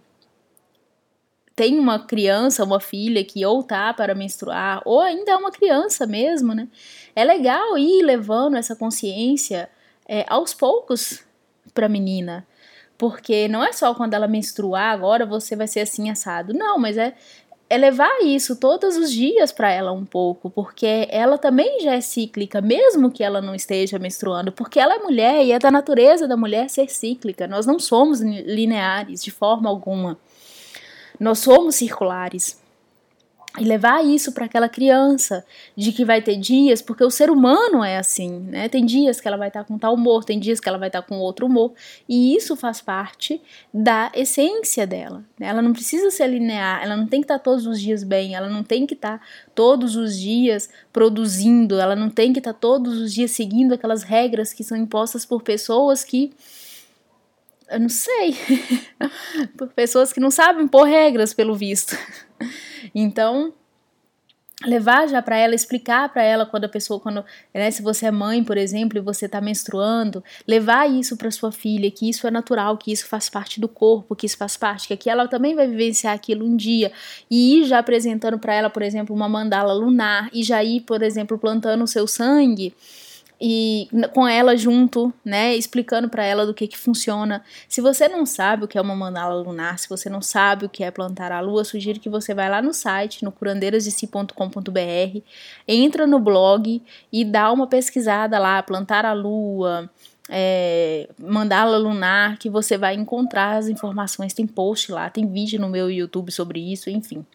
tem 1.57 1.80
uma 1.80 1.98
criança, 1.98 2.63
uma 2.63 2.80
filha 2.80 3.24
que 3.24 3.44
ou 3.44 3.63
tá 3.63 3.92
para 3.92 4.13
menstruar, 4.13 4.80
ou 4.86 5.01
ainda 5.01 5.31
é 5.31 5.36
uma 5.36 5.51
criança 5.51 6.06
mesmo, 6.06 6.54
né? 6.54 6.68
É 7.15 7.24
legal 7.24 7.75
ir 7.80 8.04
levando 8.04 8.56
essa 8.56 8.75
consciência 8.75 9.68
é, 10.07 10.24
aos 10.30 10.54
poucos 10.54 11.24
para 11.74 11.88
a 11.88 11.89
menina. 11.89 12.45
Porque 12.95 13.48
não 13.48 13.63
é 13.63 13.74
só 13.74 13.95
quando 13.95 14.13
ela 14.13 14.27
menstruar, 14.27 14.94
agora 14.94 15.25
você 15.25 15.56
vai 15.56 15.68
ser 15.68 15.80
assim 15.80 16.12
assado. 16.12 16.54
Não, 16.54 16.77
mas 16.77 16.95
é, 16.95 17.15
é 17.68 17.75
levar 17.75 18.21
isso 18.21 18.57
todos 18.57 18.95
os 18.95 19.12
dias 19.12 19.51
para 19.51 19.71
ela 19.71 19.92
um 19.92 20.06
pouco, 20.06 20.51
porque 20.51 21.07
ela 21.09 21.39
também 21.39 21.80
já 21.81 21.95
é 21.95 22.01
cíclica, 22.01 22.62
mesmo 22.62 23.09
que 23.09 23.24
ela 23.24 23.42
não 23.42 23.56
esteja 23.56 23.98
menstruando, 23.98 24.51
porque 24.51 24.80
ela 24.80 24.94
é 24.94 25.00
mulher 25.00 25.44
e 25.44 25.51
é 25.51 25.57
da 25.57 25.71
natureza 25.71 26.27
da 26.27 26.38
mulher 26.38 26.69
ser 26.69 26.88
cíclica. 26.88 27.48
Nós 27.48 27.65
não 27.65 27.80
somos 27.80 28.21
lineares 28.21 29.24
de 29.24 29.31
forma 29.31 29.68
alguma. 29.68 30.19
Nós 31.19 31.40
somos 31.40 31.75
circulares. 31.75 32.62
E 33.60 33.64
levar 33.64 34.06
isso 34.06 34.34
para 34.34 34.46
aquela 34.46 34.69
criança, 34.69 35.44
de 35.75 35.92
que 35.92 36.06
vai 36.06 36.22
ter 36.22 36.36
dias, 36.36 36.80
porque 36.80 37.04
o 37.04 37.10
ser 37.10 37.31
humano 37.31 37.84
é 37.84 37.98
assim, 37.98 38.30
né? 38.42 38.69
Tem 38.69 38.86
dias 38.86 39.19
que 39.19 39.28
ela 39.28 39.36
vai 39.36 39.48
estar 39.48 39.62
tá 39.62 39.66
com 39.66 39.80
tal 39.80 39.96
humor, 39.96 40.24
tem 40.24 40.40
dias 40.40 40.60
que 40.60 40.69
ela 40.69 40.78
vai 40.78 40.90
estar 40.90 41.02
tá 41.02 41.08
com 41.08 41.18
outro 41.18 41.48
humor, 41.48 41.74
e 42.08 42.36
isso 42.36 42.56
faz 42.56 42.81
parte 42.81 43.42
da 43.74 44.12
essência 44.14 44.86
dela. 44.86 45.24
Né? 45.40 45.48
Ela 45.48 45.64
não 45.64 45.74
precisa 45.74 46.12
ser 46.12 46.28
linear, 46.28 46.84
ela 46.84 46.96
não 46.96 47.08
tem 47.08 47.22
que 47.22 47.25
estar 47.25 47.40
tá 47.40 47.44
todos 47.44 47.66
os 47.66 47.81
dias 47.81 48.04
bem, 48.04 48.36
ela 48.36 48.48
não 48.48 48.64
tem 48.64 48.86
que 48.86 48.94
estar 48.94 49.19
todos 49.56 49.95
os 49.95 50.19
dias 50.19 50.69
produzindo, 50.94 51.80
ela 51.80 51.95
não 51.95 52.12
tem 52.12 52.31
que 52.33 52.40
estar 52.40 52.54
todos 52.54 52.95
os 52.95 53.12
dias 53.12 53.31
seguindo 53.31 53.74
aquelas 53.74 54.04
regras 54.04 54.54
que 54.54 54.64
são 54.64 54.78
impostas 54.78 55.26
por 55.26 55.42
pessoas 55.42 56.04
que 56.04 56.31
eu 57.69 57.80
não 57.80 57.90
sei, 57.90 58.36
por 59.57 59.68
pessoas 59.69 60.14
que 60.14 60.19
não 60.19 60.31
sabem 60.31 60.68
pôr 60.68 60.83
regras, 60.83 61.33
pelo 61.33 61.56
visto. 61.56 61.97
Então, 62.94 63.54
levar 64.66 65.07
já 65.07 65.21
para 65.21 65.38
ela, 65.38 65.54
explicar 65.54 66.09
para 66.09 66.24
ela 66.24 66.45
quando 66.45 66.64
a 66.64 66.69
pessoa, 66.69 67.00
quando, 67.00 67.24
né, 67.54 67.69
se 67.69 67.81
você 67.81 68.07
é 68.07 68.12
mãe, 68.12 68.44
por 68.44 68.57
exemplo, 68.57 68.97
e 68.97 69.02
você 69.02 69.28
está 69.28 69.40
menstruando, 69.40 70.24
levar 70.47 70.90
isso 70.90 71.16
para 71.16 71.30
sua 71.30 71.52
filha, 71.52 71.92
que 71.92 72.09
isso 72.09 72.26
é 72.26 72.31
natural, 72.31 72.78
que 72.78 72.92
isso 72.92 73.06
faz 73.06 73.30
parte 73.30 73.59
do 73.59 73.68
corpo, 73.68 74.16
que 74.16 74.26
isso 74.26 74.38
faz 74.38 74.57
parte, 74.57 74.88
que 74.88 74.94
aqui 74.94 75.09
ela 75.09 75.28
também 75.28 75.54
vai 75.54 75.68
vivenciar 75.68 76.16
aquilo 76.16 76.45
um 76.45 76.56
dia, 76.56 76.92
e 77.30 77.59
ir 77.59 77.66
já 77.66 77.78
apresentando 77.80 78.40
para 78.40 78.54
ela, 78.54 78.69
por 78.69 78.81
exemplo, 78.81 79.16
uma 79.16 79.30
mandala 79.30 79.74
lunar, 79.74 80.30
e 80.33 80.42
já 80.42 80.64
ir, 80.64 80.81
por 80.81 81.04
exemplo, 81.04 81.38
plantando 81.38 81.83
o 81.83 81.88
seu 81.88 82.07
sangue 82.07 82.74
e 83.39 83.87
com 84.13 84.27
ela 84.27 84.57
junto, 84.57 85.13
né, 85.23 85.56
explicando 85.56 86.09
para 86.09 86.23
ela 86.25 86.45
do 86.45 86.53
que 86.53 86.67
que 86.67 86.77
funciona. 86.77 87.44
Se 87.69 87.81
você 87.81 88.07
não 88.07 88.25
sabe 88.25 88.65
o 88.65 88.67
que 88.67 88.77
é 88.77 88.81
uma 88.81 88.95
mandala 88.95 89.41
lunar, 89.41 89.77
se 89.77 89.87
você 89.87 90.09
não 90.09 90.21
sabe 90.21 90.65
o 90.65 90.69
que 90.69 90.83
é 90.83 90.89
plantar 90.89 91.31
a 91.31 91.39
lua, 91.39 91.63
sugiro 91.63 91.99
que 91.99 92.09
você 92.09 92.33
vá 92.33 92.47
lá 92.47 92.61
no 92.61 92.73
site, 92.73 93.23
no 93.23 93.31
curandeirasdesi.com.br, 93.31 95.19
entra 95.67 96.07
no 96.07 96.19
blog 96.19 96.81
e 97.11 97.25
dá 97.25 97.51
uma 97.51 97.67
pesquisada 97.67 98.39
lá, 98.39 98.61
plantar 98.63 99.06
a 99.06 99.13
lua, 99.13 99.89
é, 100.29 101.07
mandala 101.19 101.77
lunar, 101.77 102.37
que 102.37 102.49
você 102.49 102.77
vai 102.77 102.95
encontrar 102.95 103.57
as 103.57 103.67
informações, 103.67 104.33
tem 104.33 104.47
post 104.47 104.91
lá, 104.91 105.09
tem 105.09 105.31
vídeo 105.31 105.59
no 105.59 105.69
meu 105.69 105.89
YouTube 105.91 106.31
sobre 106.31 106.59
isso, 106.59 106.89
enfim. 106.89 107.25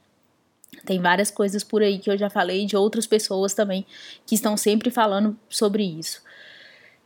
Tem 0.84 1.00
várias 1.00 1.30
coisas 1.30 1.62
por 1.62 1.82
aí 1.82 1.98
que 1.98 2.10
eu 2.10 2.18
já 2.18 2.30
falei 2.30 2.64
de 2.66 2.76
outras 2.76 3.06
pessoas 3.06 3.54
também 3.54 3.86
que 4.26 4.34
estão 4.34 4.56
sempre 4.56 4.90
falando 4.90 5.36
sobre 5.48 5.84
isso. 5.84 6.22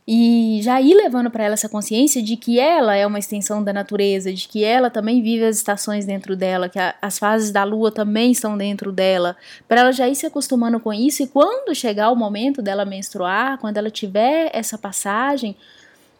e 0.09 0.61
já 0.63 0.79
ir 0.79 0.93
levando 0.95 1.29
para 1.29 1.43
ela 1.43 1.53
essa 1.53 1.67
consciência 1.67 2.23
de 2.23 2.37
que 2.37 2.59
ela 2.59 2.95
é 2.95 3.05
uma 3.05 3.19
extensão 3.19 3.61
da 3.61 3.73
natureza, 3.73 4.31
de 4.33 4.47
que 4.47 4.63
ela 4.63 4.89
também 4.89 5.21
vive 5.21 5.43
as 5.43 5.57
estações 5.57 6.05
dentro 6.05 6.33
dela, 6.35 6.69
que 6.69 6.79
a, 6.79 6.95
as 7.01 7.19
fases 7.19 7.51
da 7.51 7.65
lua 7.65 7.91
também 7.91 8.31
estão 8.31 8.57
dentro 8.57 8.91
dela, 8.93 9.35
para 9.67 9.81
ela 9.81 9.91
já 9.91 10.07
ir 10.07 10.15
se 10.15 10.25
acostumando 10.25 10.79
com 10.79 10.93
isso 10.93 11.23
e 11.23 11.27
quando 11.27 11.75
chegar 11.75 12.09
o 12.09 12.15
momento 12.15 12.61
dela 12.61 12.85
menstruar, 12.85 13.57
quando 13.59 13.77
ela 13.77 13.91
tiver 13.91 14.49
essa 14.53 14.77
passagem, 14.77 15.57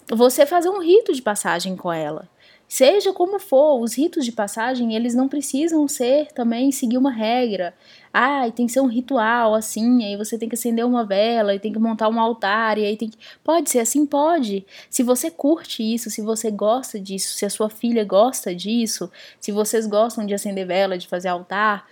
você 0.10 0.46
fazer 0.46 0.70
um 0.70 0.82
rito 0.82 1.14
de 1.14 1.22
passagem 1.22 1.76
com 1.78 1.92
ela. 1.92 2.28
Seja 2.68 3.14
como 3.14 3.40
for, 3.40 3.80
os 3.80 3.98
ritos 3.98 4.26
de 4.26 4.32
passagem, 4.32 4.94
eles 4.94 5.16
não 5.16 5.30
precisam 5.30 5.88
ser 5.88 6.34
também 6.34 6.70
seguir 6.70 6.98
uma 6.98 7.12
regra. 7.12 7.74
Ah, 8.12 8.50
tem 8.52 8.66
que 8.66 8.74
ser 8.74 8.82
um 8.82 8.88
ritual 8.88 9.56
assim, 9.56 10.04
aí 10.04 10.18
você 10.18 10.38
tem 10.38 10.50
que 10.50 10.56
acender 10.56 10.86
uma 10.86 11.06
vela, 11.06 11.56
e 11.56 11.60
tem 11.60 11.72
que 11.72 11.80
montar 11.80 12.10
um 12.10 12.20
altar, 12.20 12.78
e 12.78 12.86
aí 12.86 12.98
tem 12.98 13.10
que. 13.10 13.18
Pode 13.42 13.70
ser 13.70 13.80
assim? 13.80 14.06
Pode. 14.06 14.66
Se 14.90 15.02
você 15.02 15.32
curte 15.32 15.82
isso, 15.82 16.10
se 16.10 16.22
você 16.22 16.52
gosta 16.52 17.00
disso, 17.00 17.38
se 17.38 17.46
a 17.46 17.50
sua 17.50 17.70
filha 17.70 18.04
gosta 18.04 18.54
disso, 18.54 19.10
se 19.40 19.52
vocês 19.52 19.88
gostam 19.88 20.26
de 20.26 20.34
acender 20.34 20.68
vela, 20.68 20.98
de 20.98 21.08
fazer 21.08 21.30
altar, 21.30 21.88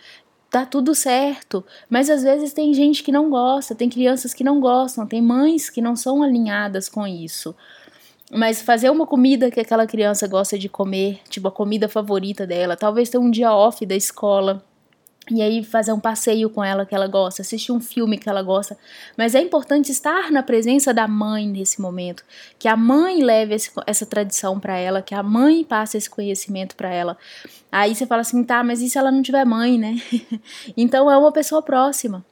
tá 0.50 0.66
tudo 0.66 0.94
certo. 0.94 1.66
Mas 1.90 2.10
às 2.10 2.24
vezes 2.24 2.54
tem 2.54 2.74
gente 2.74 3.04
que 3.04 3.12
não 3.12 3.30
gosta, 3.30 3.76
tem 3.76 3.90
crianças 3.90 4.34
que 4.34 4.44
não 4.44 4.60
gostam, 4.60 5.08
tem 5.08 5.22
mães 5.22 5.70
que 5.70 5.82
não 5.82 5.96
são 5.96 6.22
alinhadas 6.24 6.90
com 6.90 7.08
isso. 7.08 7.56
Mas 8.32 8.62
fazer 8.62 8.90
uma 8.90 9.06
comida 9.06 9.52
que 9.52 9.60
aquela 9.60 9.86
criança 9.86 10.28
gosta 10.28 10.58
de 10.58 10.68
comer, 10.68 11.20
tipo 11.30 11.48
a 11.48 11.52
comida 11.52 11.88
favorita 11.88 12.46
dela, 12.46 12.76
talvez 12.76 13.10
ter 13.10 13.18
um 13.18 13.30
dia 13.30 13.54
off 13.54 13.86
da 13.86 13.96
escola. 13.96 14.64
E 15.32 15.42
aí 15.42 15.64
fazer 15.64 15.92
um 15.92 16.00
passeio 16.00 16.52
com 16.52 16.64
ela 16.64 16.86
que 16.86 16.94
ela 16.94 17.08
gosta, 17.08 17.42
assistir 17.42 17.72
um 17.72 17.80
filme 17.80 18.18
que 18.18 18.30
ela 18.30 18.44
gosta. 18.44 18.78
Mas 19.18 19.34
é 19.34 19.42
importante 19.42 19.92
estar 19.92 20.32
na 20.32 20.44
presença 20.44 20.94
da 20.94 21.08
mãe 21.08 21.48
nesse 21.48 21.82
momento, 21.82 22.24
que 22.60 22.68
a 22.68 22.78
mãe 22.78 23.24
leve 23.24 23.56
esse, 23.56 23.72
essa 23.88 24.06
tradição 24.06 24.60
para 24.60 24.78
ela, 24.78 25.02
que 25.02 25.16
a 25.16 25.24
mãe 25.24 25.64
passe 25.64 25.98
esse 25.98 26.10
conhecimento 26.10 26.76
para 26.76 26.90
ela. 26.90 27.18
Aí 27.72 27.96
você 27.96 28.06
fala 28.06 28.22
assim, 28.22 28.44
tá, 28.44 28.64
mas 28.64 28.82
e 28.82 28.90
se 28.90 29.00
ela 29.00 29.12
não 29.12 29.24
tiver 29.24 29.46
mãe, 29.46 29.80
né? 29.80 30.00
então 30.78 31.10
é 31.10 31.18
uma 31.18 31.32
pessoa 31.32 31.62
próxima. 31.62 32.24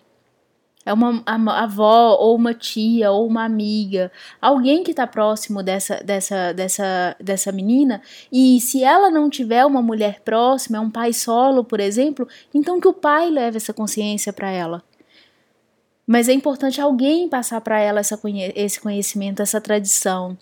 É 0.86 0.92
uma 0.92 1.24
avó, 1.26 2.18
ou 2.20 2.36
uma 2.36 2.54
tia, 2.54 3.10
ou 3.12 3.26
uma 3.26 3.46
amiga, 3.46 4.12
alguém 4.42 4.84
que 4.84 4.92
está 4.92 5.08
próximo 5.08 5.64
dessa, 5.64 6.04
dessa, 6.04 6.54
dessa, 6.54 7.16
dessa 7.20 7.52
menina. 7.54 8.02
E 8.32 8.60
se 8.60 8.84
ela 8.84 9.10
não 9.10 9.30
tiver 9.30 9.66
uma 9.66 9.82
mulher 9.82 10.20
próxima, 10.22 10.78
é 10.78 10.82
um 10.82 10.90
pai 10.90 11.14
solo, 11.14 11.64
por 11.64 11.80
exemplo, 11.80 12.28
então 12.54 12.82
que 12.82 12.88
o 12.88 12.94
pai 12.94 13.30
leve 13.30 13.58
essa 13.58 13.74
consciência 13.74 14.34
para 14.34 14.52
ela. 14.52 14.84
Mas 16.06 16.28
é 16.28 16.34
importante 16.34 16.82
alguém 16.82 17.30
passar 17.30 17.62
para 17.62 17.80
ela 17.80 18.02
essa, 18.02 18.20
esse 18.54 18.80
conhecimento, 18.80 19.42
essa 19.42 19.62
tradição. 19.62 20.38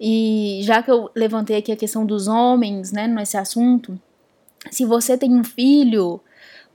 E 0.00 0.60
já 0.62 0.82
que 0.82 0.90
eu 0.90 1.10
levantei 1.14 1.56
aqui 1.56 1.70
a 1.70 1.76
questão 1.76 2.06
dos 2.06 2.28
homens, 2.28 2.92
né, 2.92 3.06
nesse 3.06 3.36
assunto, 3.36 3.98
se 4.70 4.84
você 4.84 5.16
tem 5.16 5.34
um 5.34 5.44
filho, 5.44 6.20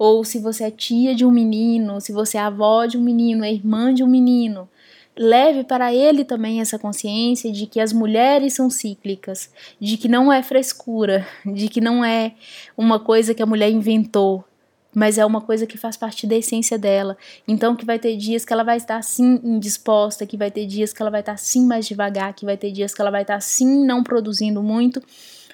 ou 0.04 0.24
se 0.24 0.40
você 0.40 0.64
é 0.64 0.72
tia 0.72 1.14
de 1.14 1.24
um 1.24 1.30
menino, 1.30 2.02
se 2.02 2.12
você 2.12 2.36
é 2.36 2.42
avó 2.42 2.88
de 2.88 2.98
um 2.98 3.04
menino, 3.04 3.46
é 3.46 3.54
irmã 3.54 3.94
de 3.94 4.04
um 4.04 4.08
menino. 4.08 4.68
Leve 5.16 5.64
para 5.64 5.94
ele 5.94 6.26
também 6.26 6.60
essa 6.60 6.80
consciência 6.80 7.52
de 7.52 7.68
que 7.68 7.80
as 7.80 7.94
mulheres 7.94 8.56
são 8.56 8.68
cíclicas, 8.68 9.52
de 9.80 9.98
que 9.98 10.08
não 10.08 10.34
é 10.34 10.42
frescura, 10.42 11.28
de 11.46 11.68
que 11.68 11.80
não 11.80 12.04
é 12.04 12.34
uma 12.76 13.00
coisa 13.00 13.36
que 13.36 13.44
a 13.44 13.46
mulher 13.46 13.70
inventou, 13.70 14.44
mas 14.92 15.20
é 15.20 15.26
uma 15.26 15.40
coisa 15.40 15.68
que 15.68 15.78
faz 15.78 15.96
parte 15.96 16.26
da 16.26 16.36
essência 16.36 16.80
dela. 16.80 17.16
Então 17.48 17.76
que 17.76 17.86
vai 17.86 18.00
ter 18.00 18.18
dias 18.18 18.44
que 18.44 18.52
ela 18.52 18.64
vai 18.64 18.78
estar 18.78 18.98
assim 18.98 19.40
indisposta, 19.44 20.26
que 20.26 20.36
vai 20.36 20.50
ter 20.50 20.66
dias 20.66 20.92
que 20.92 21.00
ela 21.00 21.12
vai 21.12 21.20
estar 21.20 21.34
assim 21.34 21.64
mais 21.64 21.86
devagar, 21.86 22.34
que 22.34 22.44
vai 22.44 22.58
ter 22.58 22.72
dias 22.72 22.92
que 22.92 23.02
ela 23.02 23.12
vai 23.12 23.22
estar 23.22 23.36
assim 23.36 23.86
não 23.86 24.02
produzindo 24.02 24.64
muito 24.64 25.00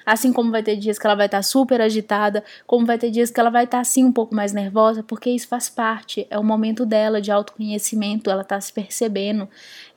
Assim 0.08 0.32
como 0.32 0.50
vai 0.50 0.62
ter 0.62 0.74
dias 0.74 0.98
que 0.98 1.06
ela 1.06 1.14
vai 1.14 1.26
estar 1.26 1.36
tá 1.36 1.42
super 1.42 1.82
agitada, 1.82 2.42
como 2.66 2.86
vai 2.86 2.96
ter 2.96 3.10
dias 3.10 3.30
que 3.30 3.38
ela 3.38 3.50
vai 3.50 3.64
estar 3.64 3.76
tá, 3.76 3.82
assim 3.82 4.04
um 4.04 4.10
pouco 4.10 4.34
mais 4.34 4.54
nervosa, 4.54 5.02
porque 5.02 5.28
isso 5.28 5.46
faz 5.46 5.68
parte, 5.68 6.26
é 6.30 6.38
o 6.38 6.42
momento 6.42 6.86
dela 6.86 7.20
de 7.20 7.30
autoconhecimento, 7.30 8.30
ela 8.30 8.40
está 8.40 8.58
se 8.58 8.72
percebendo. 8.72 9.46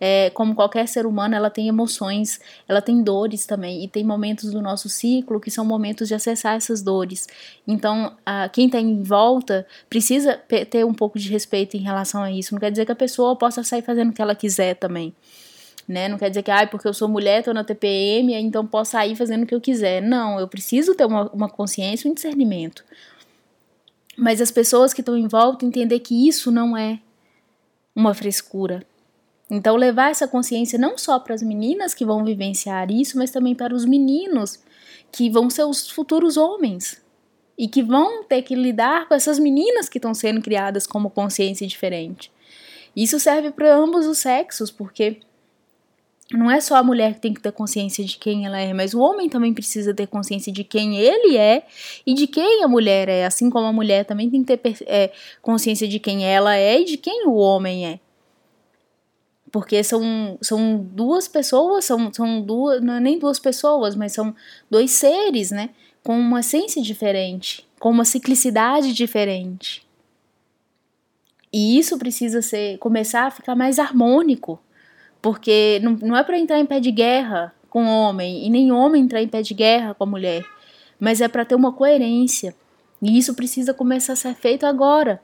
É, 0.01 0.29
como 0.31 0.53
qualquer 0.53 0.85
ser 0.89 1.05
humano, 1.05 1.33
ela 1.33 1.49
tem 1.49 1.69
emoções, 1.69 2.41
ela 2.67 2.81
tem 2.81 3.01
dores 3.01 3.45
também, 3.45 3.85
e 3.85 3.87
tem 3.87 4.03
momentos 4.03 4.51
do 4.51 4.61
nosso 4.61 4.89
ciclo 4.89 5.39
que 5.39 5.49
são 5.49 5.63
momentos 5.63 6.09
de 6.09 6.13
acessar 6.13 6.57
essas 6.57 6.81
dores. 6.81 7.29
Então, 7.65 8.17
a, 8.25 8.49
quem 8.49 8.65
está 8.65 8.81
em 8.81 9.01
volta 9.01 9.65
precisa 9.89 10.35
ter 10.69 10.85
um 10.85 10.93
pouco 10.93 11.17
de 11.17 11.29
respeito 11.29 11.77
em 11.77 11.81
relação 11.81 12.21
a 12.21 12.29
isso. 12.29 12.53
Não 12.53 12.59
quer 12.59 12.69
dizer 12.69 12.85
que 12.85 12.91
a 12.91 12.95
pessoa 12.95 13.33
possa 13.33 13.63
sair 13.63 13.81
fazendo 13.81 14.09
o 14.09 14.13
que 14.13 14.21
ela 14.21 14.35
quiser 14.35 14.75
também 14.75 15.15
né? 15.87 16.07
Não 16.07 16.17
quer 16.17 16.29
dizer 16.29 16.43
que, 16.43 16.51
ah, 16.51 16.65
porque 16.67 16.87
eu 16.87 16.93
sou 16.93 17.07
mulher, 17.07 17.43
tô 17.43 17.53
na 17.53 17.63
TPM, 17.63 18.33
então 18.35 18.65
posso 18.65 18.91
sair 18.91 19.15
fazendo 19.15 19.43
o 19.43 19.45
que 19.45 19.55
eu 19.55 19.61
quiser. 19.61 20.01
Não, 20.01 20.39
eu 20.39 20.47
preciso 20.47 20.95
ter 20.95 21.05
uma, 21.05 21.29
uma 21.31 21.49
consciência, 21.49 22.09
um 22.09 22.13
discernimento. 22.13 22.83
Mas 24.17 24.41
as 24.41 24.51
pessoas 24.51 24.93
que 24.93 25.01
estão 25.01 25.17
em 25.17 25.27
volta 25.27 25.65
entender 25.65 25.99
que 25.99 26.27
isso 26.27 26.51
não 26.51 26.75
é 26.77 26.99
uma 27.95 28.13
frescura. 28.13 28.85
Então, 29.49 29.75
levar 29.75 30.11
essa 30.11 30.27
consciência 30.27 30.79
não 30.79 30.97
só 30.97 31.19
para 31.19 31.35
as 31.35 31.43
meninas 31.43 31.93
que 31.93 32.05
vão 32.05 32.23
vivenciar 32.23 32.89
isso, 32.89 33.17
mas 33.17 33.31
também 33.31 33.53
para 33.53 33.75
os 33.75 33.83
meninos 33.83 34.59
que 35.11 35.29
vão 35.29 35.49
ser 35.49 35.63
os 35.63 35.89
futuros 35.89 36.37
homens 36.37 37.01
e 37.57 37.67
que 37.67 37.83
vão 37.83 38.23
ter 38.23 38.41
que 38.43 38.55
lidar 38.55 39.07
com 39.07 39.13
essas 39.13 39.37
meninas 39.37 39.89
que 39.89 39.97
estão 39.97 40.13
sendo 40.13 40.41
criadas 40.41 40.87
como 40.87 41.09
consciência 41.09 41.67
diferente. 41.67 42.31
Isso 42.95 43.19
serve 43.19 43.51
para 43.51 43.75
ambos 43.75 44.05
os 44.05 44.19
sexos, 44.19 44.71
porque 44.71 45.19
não 46.33 46.49
é 46.49 46.61
só 46.61 46.75
a 46.75 46.83
mulher 46.83 47.15
que 47.15 47.19
tem 47.19 47.33
que 47.33 47.41
ter 47.41 47.51
consciência 47.51 48.03
de 48.03 48.17
quem 48.17 48.45
ela 48.45 48.59
é, 48.59 48.73
mas 48.73 48.93
o 48.93 48.99
homem 48.99 49.29
também 49.29 49.53
precisa 49.53 49.93
ter 49.93 50.07
consciência 50.07 50.51
de 50.51 50.63
quem 50.63 50.97
ele 50.97 51.37
é 51.37 51.65
e 52.05 52.13
de 52.13 52.27
quem 52.27 52.63
a 52.63 52.67
mulher 52.67 53.09
é, 53.09 53.25
assim 53.25 53.49
como 53.49 53.67
a 53.67 53.73
mulher 53.73 54.05
também 54.05 54.29
tem 54.29 54.43
que 54.43 54.57
ter 54.57 54.77
é, 54.87 55.11
consciência 55.41 55.87
de 55.87 55.99
quem 55.99 56.25
ela 56.25 56.55
é 56.55 56.81
e 56.81 56.85
de 56.85 56.97
quem 56.97 57.27
o 57.27 57.35
homem 57.35 57.87
é. 57.87 57.99
Porque 59.51 59.83
são, 59.83 60.37
são 60.41 60.77
duas 60.77 61.27
pessoas, 61.27 61.83
são, 61.83 62.11
são 62.13 62.41
duas, 62.41 62.81
não 62.81 62.93
é 62.93 62.99
nem 63.01 63.19
duas 63.19 63.37
pessoas, 63.37 63.95
mas 63.95 64.13
são 64.13 64.33
dois 64.69 64.91
seres, 64.91 65.51
né? 65.51 65.71
Com 66.01 66.17
uma 66.17 66.39
essência 66.39 66.81
diferente, 66.81 67.67
com 67.77 67.89
uma 67.89 68.05
ciclicidade 68.05 68.93
diferente. 68.93 69.85
E 71.51 71.77
isso 71.77 71.97
precisa 71.97 72.41
ser 72.41 72.77
começar 72.77 73.27
a 73.27 73.31
ficar 73.31 73.53
mais 73.53 73.77
harmônico 73.77 74.57
porque 75.21 75.79
não, 75.83 75.93
não 76.01 76.17
é 76.17 76.23
para 76.23 76.37
entrar 76.37 76.59
em 76.59 76.65
pé 76.65 76.79
de 76.79 76.91
guerra 76.91 77.53
com 77.69 77.85
homem, 77.85 78.45
e 78.45 78.49
nem 78.49 78.71
homem 78.71 79.03
entrar 79.03 79.21
em 79.21 79.27
pé 79.27 79.41
de 79.41 79.53
guerra 79.53 79.93
com 79.93 80.03
a 80.03 80.07
mulher, 80.07 80.43
mas 80.99 81.21
é 81.21 81.27
para 81.27 81.45
ter 81.45 81.55
uma 81.55 81.71
coerência. 81.71 82.55
E 83.01 83.17
isso 83.17 83.33
precisa 83.33 83.73
começar 83.73 84.13
a 84.13 84.15
ser 84.15 84.35
feito 84.35 84.65
agora. 84.65 85.21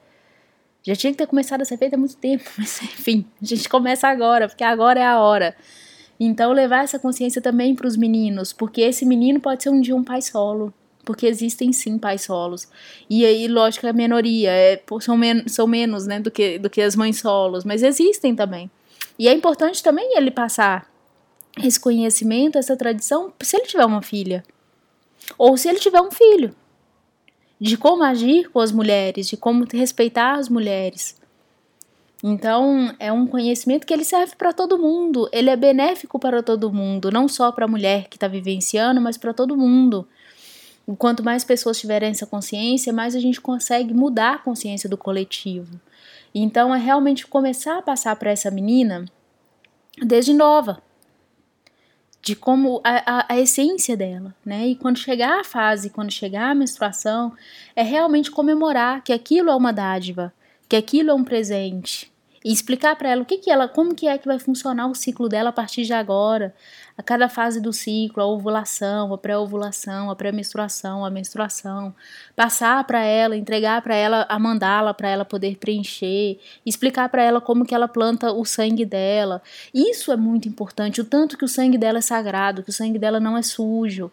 Já 0.81 0.95
tinha 0.95 1.11
que 1.11 1.17
ter 1.17 1.27
começado 1.27 1.61
a 1.61 1.65
ser 1.65 1.77
feito 1.77 1.95
há 1.95 1.97
muito 1.97 2.15
tempo, 2.15 2.45
mas 2.57 2.81
enfim, 2.81 3.25
a 3.41 3.45
gente 3.45 3.67
começa 3.67 4.07
agora, 4.07 4.47
porque 4.47 4.63
agora 4.63 4.99
é 4.99 5.05
a 5.05 5.19
hora. 5.19 5.55
Então, 6.19 6.51
levar 6.53 6.83
essa 6.83 6.97
consciência 6.97 7.41
também 7.41 7.75
para 7.75 7.87
os 7.87 7.95
meninos, 7.95 8.51
porque 8.51 8.81
esse 8.81 9.05
menino 9.05 9.39
pode 9.39 9.61
ser 9.61 9.69
um 9.69 9.79
dia 9.79 9.95
um 9.95 10.03
pai 10.03 10.21
solo, 10.21 10.73
porque 11.05 11.27
existem 11.27 11.71
sim 11.71 11.97
pais 11.97 12.21
solos. 12.21 12.67
E 13.09 13.25
aí, 13.25 13.47
lógico, 13.47 13.85
é 13.85 13.89
a 13.89 13.93
minoria, 13.93 14.49
é, 14.51 14.81
são, 15.01 15.15
men 15.15 15.47
são 15.47 15.67
menos 15.67 16.07
né, 16.07 16.19
do, 16.19 16.31
que, 16.31 16.57
do 16.57 16.69
que 16.69 16.81
as 16.81 16.95
mães 16.95 17.19
solos, 17.19 17.63
mas 17.63 17.83
existem 17.83 18.35
também. 18.35 18.71
E 19.17 19.27
é 19.27 19.33
importante 19.33 19.81
também 19.81 20.17
ele 20.17 20.31
passar 20.31 20.89
esse 21.63 21.79
conhecimento, 21.79 22.57
essa 22.57 22.75
tradição, 22.75 23.33
se 23.41 23.57
ele 23.57 23.65
tiver 23.65 23.85
uma 23.85 24.01
filha. 24.01 24.43
Ou 25.37 25.57
se 25.57 25.67
ele 25.67 25.79
tiver 25.79 26.01
um 26.01 26.11
filho. 26.11 26.55
De 27.59 27.75
como 27.77 28.03
agir 28.03 28.49
com 28.49 28.59
as 28.59 28.71
mulheres, 28.71 29.27
de 29.27 29.35
como 29.35 29.65
respeitar 29.71 30.35
as 30.35 30.47
mulheres. 30.47 31.19
Então, 32.23 32.95
é 32.99 33.11
um 33.11 33.27
conhecimento 33.27 33.85
que 33.85 33.93
ele 33.93 34.03
serve 34.03 34.35
para 34.35 34.51
todo 34.51 34.77
mundo, 34.77 35.29
ele 35.31 35.49
é 35.49 35.55
benéfico 35.55 36.17
para 36.17 36.41
todo 36.41 36.73
mundo, 36.73 37.11
não 37.11 37.27
só 37.27 37.51
para 37.51 37.65
a 37.65 37.67
mulher 37.67 38.07
que 38.09 38.17
está 38.17 38.27
vivenciando, 38.27 38.99
mas 38.99 39.17
para 39.17 39.33
todo 39.33 39.57
mundo. 39.57 40.07
Quanto 40.97 41.23
mais 41.23 41.43
pessoas 41.43 41.79
tiverem 41.79 42.09
essa 42.09 42.25
consciência, 42.25 42.93
mais 42.93 43.15
a 43.15 43.19
gente 43.19 43.41
consegue 43.41 43.93
mudar 43.93 44.35
a 44.35 44.37
consciência 44.39 44.89
do 44.89 44.97
coletivo. 44.97 45.79
Então 46.39 46.73
é 46.73 46.77
realmente 46.77 47.25
começar 47.27 47.77
a 47.77 47.81
passar 47.81 48.15
para 48.15 48.31
essa 48.31 48.51
menina 48.51 49.05
desde 50.01 50.33
nova, 50.33 50.81
de 52.21 52.35
como 52.35 52.81
a, 52.83 53.19
a, 53.19 53.33
a, 53.33 53.39
essência 53.39 53.95
dela, 53.95 54.35
né? 54.45 54.67
E 54.67 54.75
quando 54.75 54.97
chegar 54.97 55.39
a 55.39 55.43
fase, 55.43 55.89
quando 55.89 56.11
chegar 56.11 56.51
a 56.51 56.55
menstruação, 56.55 57.33
é 57.75 57.81
realmente 57.81 58.29
comemorar 58.29 59.01
que 59.01 59.13
aquilo 59.13 59.49
é 59.49 59.55
uma 59.55 59.71
dádiva, 59.71 60.33
que 60.67 60.75
aquilo 60.75 61.09
é 61.09 61.13
um 61.13 61.23
presente 61.23 62.11
e 62.47 62.53
explicar 62.53 62.95
para 62.95 63.09
ela 63.09 63.23
o 63.23 63.25
que 63.25 63.39
que 63.39 63.51
ela, 63.51 63.67
como 63.67 63.93
que 63.93 64.07
é 64.07 64.17
que 64.17 64.25
vai 64.25 64.39
funcionar 64.39 64.87
o 64.87 64.95
ciclo 64.95 65.27
dela 65.27 65.49
a 65.49 65.51
partir 65.51 65.83
de 65.83 65.91
agora, 65.91 66.55
a 66.97 67.03
cada 67.03 67.27
fase 67.27 67.59
do 67.59 67.73
ciclo, 67.73 68.23
a 68.23 68.25
ovulação, 68.25 69.13
a 69.13 69.17
pré-ovulação, 69.17 70.09
a 70.09 70.15
pré-menstruação, 70.15 71.03
a 71.03 71.09
menstruação, 71.09 71.93
passar 72.37 72.85
para 72.85 73.03
ela, 73.03 73.35
entregar 73.35 73.81
para 73.81 73.95
ela 73.95 74.25
a 74.29 74.39
mandala 74.39 74.93
para 74.93 75.09
ela 75.09 75.25
poder 75.25 75.57
preencher, 75.57 76.39
explicar 76.65 77.09
para 77.09 77.21
ela 77.21 77.41
como 77.41 77.65
que 77.65 77.75
ela 77.75 77.85
planta 77.85 78.31
o 78.31 78.45
sangue 78.45 78.85
dela. 78.85 79.41
Isso 79.73 80.09
é 80.13 80.15
muito 80.15 80.47
importante, 80.47 81.01
o 81.01 81.05
tanto 81.05 81.37
que 81.37 81.43
o 81.43 81.49
sangue 81.49 81.77
dela 81.77 81.97
é 81.97 82.01
sagrado, 82.01 82.63
que 82.63 82.69
o 82.69 82.73
sangue 82.73 82.97
dela 82.97 83.19
não 83.19 83.37
é 83.37 83.41
sujo, 83.41 84.09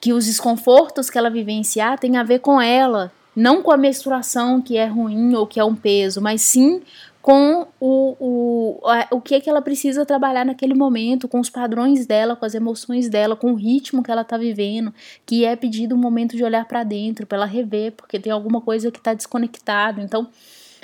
que 0.00 0.12
os 0.12 0.26
desconfortos 0.26 1.08
que 1.08 1.16
ela 1.16 1.30
vivenciar 1.30 1.96
tem 1.96 2.16
a 2.16 2.24
ver 2.24 2.40
com 2.40 2.60
ela, 2.60 3.12
não 3.38 3.62
com 3.62 3.70
a 3.70 3.76
menstruação 3.76 4.60
que 4.60 4.76
é 4.76 4.86
ruim 4.86 5.34
ou 5.34 5.46
que 5.46 5.60
é 5.60 5.64
um 5.64 5.74
peso, 5.74 6.20
mas 6.20 6.42
sim 6.42 6.82
com 7.22 7.66
o, 7.78 8.16
o, 8.18 8.80
o 9.10 9.20
que, 9.20 9.34
é 9.34 9.40
que 9.40 9.50
ela 9.50 9.60
precisa 9.60 10.06
trabalhar 10.06 10.46
naquele 10.46 10.72
momento, 10.72 11.28
com 11.28 11.38
os 11.38 11.50
padrões 11.50 12.06
dela, 12.06 12.34
com 12.34 12.44
as 12.44 12.54
emoções 12.54 13.08
dela, 13.08 13.36
com 13.36 13.52
o 13.52 13.54
ritmo 13.54 14.02
que 14.02 14.10
ela 14.10 14.22
está 14.22 14.38
vivendo, 14.38 14.94
que 15.26 15.44
é 15.44 15.54
pedido 15.54 15.94
um 15.94 15.98
momento 15.98 16.36
de 16.36 16.42
olhar 16.42 16.64
para 16.64 16.82
dentro, 16.84 17.26
para 17.26 17.36
ela 17.36 17.46
rever, 17.46 17.92
porque 17.92 18.18
tem 18.18 18.32
alguma 18.32 18.60
coisa 18.60 18.90
que 18.90 18.98
está 18.98 19.12
desconectado. 19.12 20.00
Então, 20.00 20.28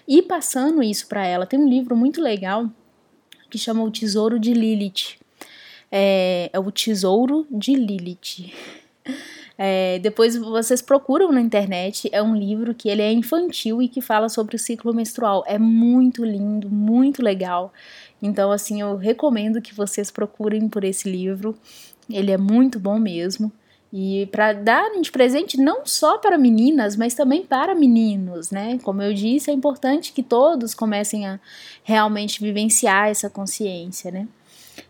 ir 0.06 0.22
passando 0.22 0.82
isso 0.82 1.06
para 1.06 1.26
ela. 1.26 1.46
Tem 1.46 1.58
um 1.58 1.68
livro 1.68 1.96
muito 1.96 2.20
legal 2.20 2.68
que 3.48 3.56
chama 3.56 3.82
O 3.82 3.90
Tesouro 3.90 4.38
de 4.38 4.52
Lilith. 4.52 5.16
É, 5.90 6.50
é 6.52 6.58
o 6.58 6.70
Tesouro 6.70 7.46
de 7.50 7.74
Lilith. 7.74 8.52
É, 9.56 9.98
depois 10.00 10.36
vocês 10.36 10.82
procuram 10.82 11.30
na 11.30 11.40
internet, 11.40 12.08
é 12.12 12.20
um 12.22 12.34
livro 12.34 12.74
que 12.74 12.88
ele 12.88 13.02
é 13.02 13.12
infantil 13.12 13.80
e 13.80 13.88
que 13.88 14.00
fala 14.00 14.28
sobre 14.28 14.56
o 14.56 14.58
ciclo 14.58 14.92
menstrual. 14.92 15.44
É 15.46 15.58
muito 15.58 16.24
lindo, 16.24 16.68
muito 16.68 17.22
legal. 17.22 17.72
Então, 18.20 18.50
assim, 18.50 18.80
eu 18.80 18.96
recomendo 18.96 19.62
que 19.62 19.74
vocês 19.74 20.10
procurem 20.10 20.68
por 20.68 20.82
esse 20.82 21.10
livro. 21.10 21.56
Ele 22.10 22.32
é 22.32 22.38
muito 22.38 22.80
bom 22.80 22.98
mesmo. 22.98 23.52
E 23.96 24.26
para 24.32 24.52
dar 24.52 24.90
de 25.00 25.12
presente 25.12 25.56
não 25.56 25.86
só 25.86 26.18
para 26.18 26.36
meninas, 26.36 26.96
mas 26.96 27.14
também 27.14 27.46
para 27.46 27.76
meninos, 27.76 28.50
né? 28.50 28.76
Como 28.82 29.00
eu 29.00 29.14
disse, 29.14 29.52
é 29.52 29.54
importante 29.54 30.12
que 30.12 30.20
todos 30.20 30.74
comecem 30.74 31.28
a 31.28 31.38
realmente 31.84 32.42
vivenciar 32.42 33.08
essa 33.08 33.30
consciência, 33.30 34.10
né? 34.10 34.26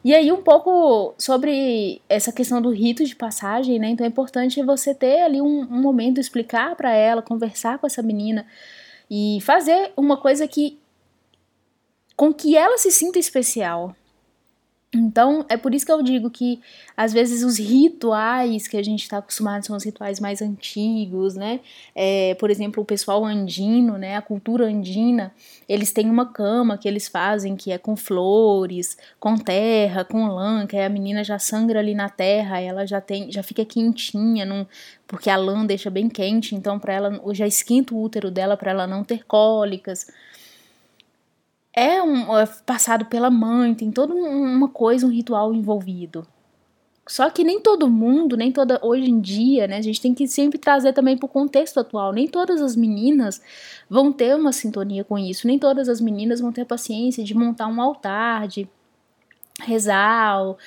E 0.05 0.15
aí, 0.15 0.31
um 0.31 0.43
pouco 0.43 1.15
sobre 1.19 2.01
essa 2.09 2.33
questão 2.33 2.61
do 2.61 2.71
rito 2.71 3.05
de 3.05 3.17
passagem, 3.17 3.79
né? 3.79 3.89
Então 3.89 4.05
é 4.05 4.09
importante 4.09 4.63
você 4.63 4.95
ter 4.95 5.23
ali 5.23 5.41
um, 5.41 5.61
um 5.61 5.81
momento, 5.81 6.21
explicar 6.21 6.75
para 6.77 6.93
ela, 6.93 7.23
conversar 7.23 7.79
com 7.79 7.87
essa 7.87 8.03
menina 8.03 8.47
e 9.11 9.39
fazer 9.43 9.93
uma 9.97 10.17
coisa 10.17 10.47
que 10.49 10.79
com 12.17 12.33
que 12.33 12.57
ela 12.57 12.79
se 12.79 12.91
sinta 12.91 13.19
especial, 13.19 13.95
então, 14.97 15.45
é 15.49 15.57
por 15.57 15.75
isso 15.75 15.85
que 15.85 15.93
eu 15.93 16.03
digo 16.03 16.31
que 16.31 16.61
às 16.97 17.13
vezes 17.13 17.43
os 17.43 17.59
rituais 17.59 18.67
que 18.69 18.77
a 18.77 18.83
gente 18.83 19.03
está 19.03 19.19
acostumado 19.19 19.65
são 19.67 19.77
os 19.77 19.85
rituais 19.85 20.21
mais 20.21 20.41
antigos, 20.41 21.35
né? 21.35 21.61
É, 21.95 22.35
por 22.35 22.51
exemplo, 22.51 22.83
o 22.83 22.87
pessoal 22.87 23.25
andino, 23.25 23.99
né? 23.99 24.17
A 24.17 24.23
cultura 24.23 24.67
andina, 24.67 25.33
eles 25.69 25.93
têm 25.93 26.09
uma 26.09 26.27
cama 26.27 26.79
que 26.79 26.87
eles 26.89 27.09
fazem 27.09 27.57
que 27.57 27.73
é 27.73 27.79
com 27.79 27.97
flores, 27.97 28.97
com 29.19 29.37
terra, 29.37 30.05
com 30.05 30.27
lã, 30.27 30.67
que 30.67 30.77
aí 30.77 30.85
a 30.85 30.89
menina 30.89 31.25
já 31.25 31.39
sangra 31.39 31.81
ali 31.81 31.95
na 31.95 32.09
terra, 32.09 32.61
ela 32.61 32.87
já 32.87 33.01
tem, 33.01 33.31
já 33.31 33.43
fica 33.43 33.65
quentinha, 33.65 34.45
não, 34.45 34.67
porque 35.07 35.31
a 35.31 35.37
lã 35.37 35.67
deixa 35.67 35.91
bem 35.91 36.09
quente, 36.09 36.55
então 36.55 36.79
para 36.79 36.95
ela 36.95 37.21
já 37.33 37.47
esquenta 37.47 37.95
o 37.95 38.03
útero 38.03 38.31
dela 38.31 38.57
para 38.57 38.71
ela 38.71 38.87
não 38.87 39.03
ter 39.03 39.25
cólicas 39.25 40.07
é, 41.77 42.03
um, 42.03 42.37
é 42.39 42.47
passado 42.65 43.07
pela 43.07 43.31
mãe, 43.31 43.75
tem 43.75 43.91
toda 43.91 44.15
uma 44.15 44.69
coisa, 44.69 45.07
um 45.07 45.11
ritual 45.11 45.53
envolvido. 45.53 46.27
Só 47.07 47.29
que 47.29 47.45
nem 47.45 47.61
todo 47.61 47.91
mundo, 47.91 48.37
nem 48.37 48.51
toda 48.51 48.81
hoje 48.83 49.11
em 49.11 49.21
dia, 49.21 49.67
né? 49.67 49.77
A 49.77 49.83
gente 49.83 50.01
tem 50.01 50.15
que 50.15 50.27
sempre 50.27 50.59
trazer 50.59 50.95
também 50.95 51.19
para 51.19 51.27
o 51.27 51.29
contexto 51.29 51.79
atual. 51.79 52.13
Nem 52.13 52.27
todas 52.27 52.63
as 52.63 52.75
meninas 52.75 53.43
vão 53.91 54.11
ter 54.11 54.35
uma 54.35 54.53
sintonia 54.53 55.05
com 55.05 55.19
isso. 55.19 55.47
Nem 55.47 55.59
todas 55.59 55.89
as 55.89 56.01
meninas 56.01 56.41
vão 56.41 56.51
ter 56.51 56.65
paciência 56.65 57.23
de 57.23 57.35
montar 57.35 57.67
um 57.67 57.81
altar, 57.81 58.49
de 58.49 58.67
rezar, 59.61 60.43
ou, 60.43 60.59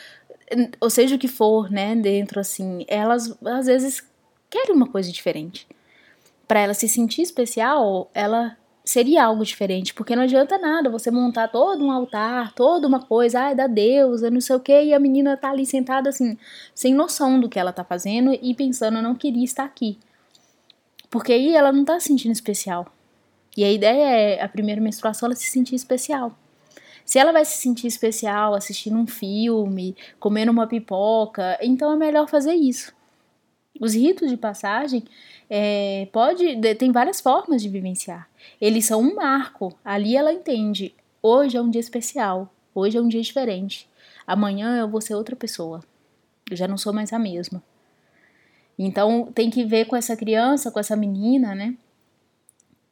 ou 0.79 0.89
seja 0.91 1.15
o 1.15 1.19
que 1.19 1.27
for, 1.27 1.71
né? 1.71 1.95
Dentro 1.95 2.39
assim, 2.39 2.85
elas 2.87 3.35
às 3.43 3.65
vezes 3.65 4.07
querem 4.47 4.75
uma 4.75 4.87
coisa 4.87 5.11
diferente. 5.11 5.67
Para 6.47 6.59
ela 6.59 6.73
se 6.75 6.87
sentir 6.87 7.23
especial, 7.23 8.11
ela 8.13 8.55
seria 8.87 9.25
algo 9.25 9.43
diferente, 9.43 9.93
porque 9.93 10.15
não 10.15 10.23
adianta 10.23 10.57
nada 10.57 10.89
você 10.89 11.11
montar 11.11 11.49
todo 11.49 11.83
um 11.83 11.91
altar, 11.91 12.53
toda 12.53 12.87
uma 12.87 13.01
coisa, 13.01 13.41
ai, 13.41 13.55
da 13.55 13.67
deusa, 13.67 14.31
não 14.31 14.39
sei 14.39 14.55
o 14.55 14.61
que, 14.61 14.81
e 14.81 14.93
a 14.93 14.99
menina 14.99 15.35
tá 15.35 15.49
ali 15.49 15.65
sentada 15.65 16.09
assim, 16.09 16.37
sem 16.73 16.93
noção 16.93 17.37
do 17.37 17.49
que 17.49 17.59
ela 17.59 17.73
tá 17.73 17.83
fazendo 17.83 18.31
e 18.41 18.55
pensando, 18.55 18.97
eu 18.97 19.03
não 19.03 19.13
queria 19.13 19.43
estar 19.43 19.65
aqui. 19.65 19.99
Porque 21.09 21.33
aí 21.33 21.53
ela 21.53 21.73
não 21.73 21.83
tá 21.83 21.99
se 21.99 22.07
sentindo 22.07 22.31
especial. 22.31 22.87
E 23.57 23.63
a 23.65 23.71
ideia 23.71 24.05
é, 24.05 24.41
a 24.41 24.47
primeira 24.47 24.79
menstruação, 24.79 25.27
ela 25.27 25.35
se 25.35 25.49
sentir 25.49 25.75
especial. 25.75 26.37
Se 27.03 27.19
ela 27.19 27.33
vai 27.33 27.43
se 27.43 27.61
sentir 27.61 27.87
especial 27.87 28.53
assistindo 28.53 28.97
um 28.97 29.07
filme, 29.07 29.97
comendo 30.17 30.51
uma 30.51 30.65
pipoca, 30.65 31.57
então 31.61 31.91
é 31.91 31.97
melhor 31.97 32.29
fazer 32.29 32.53
isso. 32.53 32.95
Os 33.79 33.93
ritos 33.93 34.29
de 34.29 34.37
passagem 34.37 35.03
é, 35.49 36.07
pode 36.11 36.59
tem 36.75 36.91
várias 36.91 37.21
formas 37.21 37.61
de 37.61 37.69
vivenciar. 37.69 38.29
Eles 38.59 38.85
são 38.85 39.01
um 39.01 39.15
marco. 39.15 39.73
Ali 39.83 40.15
ela 40.15 40.33
entende. 40.33 40.93
Hoje 41.21 41.57
é 41.57 41.61
um 41.61 41.69
dia 41.69 41.81
especial. 41.81 42.53
Hoje 42.73 42.97
é 42.97 43.01
um 43.01 43.07
dia 43.07 43.21
diferente. 43.21 43.89
Amanhã 44.25 44.77
eu 44.77 44.87
vou 44.87 45.01
ser 45.01 45.15
outra 45.15 45.35
pessoa. 45.35 45.81
Eu 46.49 46.55
já 46.55 46.67
não 46.67 46.77
sou 46.77 46.93
mais 46.93 47.11
a 47.13 47.19
mesma. 47.19 47.61
Então 48.77 49.31
tem 49.33 49.49
que 49.49 49.65
ver 49.65 49.85
com 49.85 49.95
essa 49.95 50.15
criança, 50.15 50.69
com 50.69 50.79
essa 50.79 50.95
menina, 50.95 51.55
né? 51.55 51.75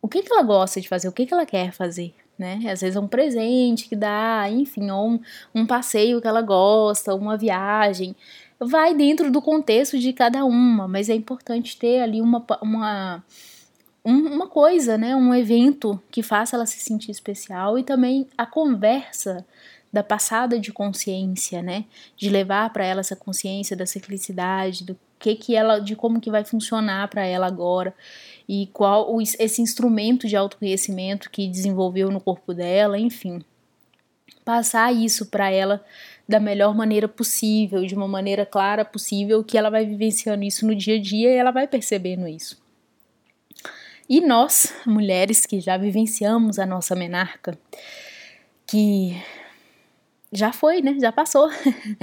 O 0.01 0.07
que, 0.07 0.21
que 0.21 0.31
ela 0.31 0.43
gosta 0.43 0.79
de 0.81 0.87
fazer? 0.87 1.07
O 1.07 1.11
que, 1.11 1.25
que 1.25 1.33
ela 1.33 1.45
quer 1.45 1.71
fazer? 1.71 2.13
Né? 2.37 2.59
Às 2.69 2.81
vezes 2.81 2.95
é 2.95 2.99
um 2.99 3.07
presente 3.07 3.87
que 3.87 3.95
dá, 3.95 4.49
enfim, 4.49 4.91
ou 4.91 5.11
um, 5.11 5.19
um 5.53 5.65
passeio 5.65 6.21
que 6.21 6.27
ela 6.27 6.41
gosta, 6.41 7.15
uma 7.15 7.37
viagem 7.37 8.15
vai 8.59 8.93
dentro 8.93 9.31
do 9.31 9.41
contexto 9.41 9.97
de 9.99 10.13
cada 10.13 10.45
uma, 10.45 10.87
mas 10.87 11.09
é 11.09 11.15
importante 11.15 11.77
ter 11.77 12.01
ali 12.01 12.21
uma, 12.21 12.45
uma, 12.61 13.23
uma 14.03 14.47
coisa, 14.47 14.97
né, 14.97 15.15
um 15.15 15.33
evento 15.33 16.01
que 16.09 16.23
faça 16.23 16.55
ela 16.55 16.65
se 16.65 16.79
sentir 16.79 17.11
especial 17.11 17.77
e 17.77 17.83
também 17.83 18.27
a 18.37 18.45
conversa 18.45 19.45
da 19.91 20.03
passada 20.03 20.59
de 20.59 20.71
consciência, 20.71 21.61
né, 21.61 21.85
de 22.17 22.29
levar 22.29 22.71
para 22.71 22.85
ela 22.85 22.99
essa 22.99 23.15
consciência 23.15 23.75
da 23.75 23.85
ciclicidade, 23.85 24.83
do 24.83 24.97
que 25.17 25.35
que 25.35 25.55
ela, 25.55 25.79
de 25.79 25.95
como 25.95 26.19
que 26.19 26.29
vai 26.29 26.43
funcionar 26.43 27.07
para 27.07 27.25
ela 27.25 27.47
agora 27.47 27.93
e 28.47 28.67
qual 28.67 29.17
esse 29.21 29.61
instrumento 29.61 30.27
de 30.27 30.35
autoconhecimento 30.35 31.29
que 31.29 31.47
desenvolveu 31.47 32.11
no 32.11 32.21
corpo 32.21 32.53
dela, 32.53 32.99
enfim, 32.99 33.41
passar 34.43 34.93
isso 34.93 35.25
para 35.25 35.49
ela 35.49 35.83
da 36.27 36.39
melhor 36.39 36.73
maneira 36.73 37.07
possível, 37.07 37.85
de 37.85 37.93
uma 37.93 38.07
maneira 38.07 38.45
clara 38.45 38.83
possível, 38.83 39.43
que 39.43 39.57
ela 39.57 39.69
vai 39.69 39.85
vivenciando 39.85 40.43
isso 40.43 40.65
no 40.65 40.75
dia 40.75 40.95
a 40.95 41.01
dia 41.01 41.31
e 41.31 41.37
ela 41.37 41.51
vai 41.51 41.67
percebendo 41.67 42.27
isso. 42.27 42.63
E 44.09 44.21
nós, 44.21 44.73
mulheres 44.85 45.45
que 45.45 45.59
já 45.59 45.77
vivenciamos 45.77 46.59
a 46.59 46.65
nossa 46.65 46.95
menarca, 46.95 47.57
que 48.67 49.15
já 50.31 50.51
foi, 50.51 50.81
né? 50.81 50.97
Já 50.99 51.11
passou. 51.11 51.49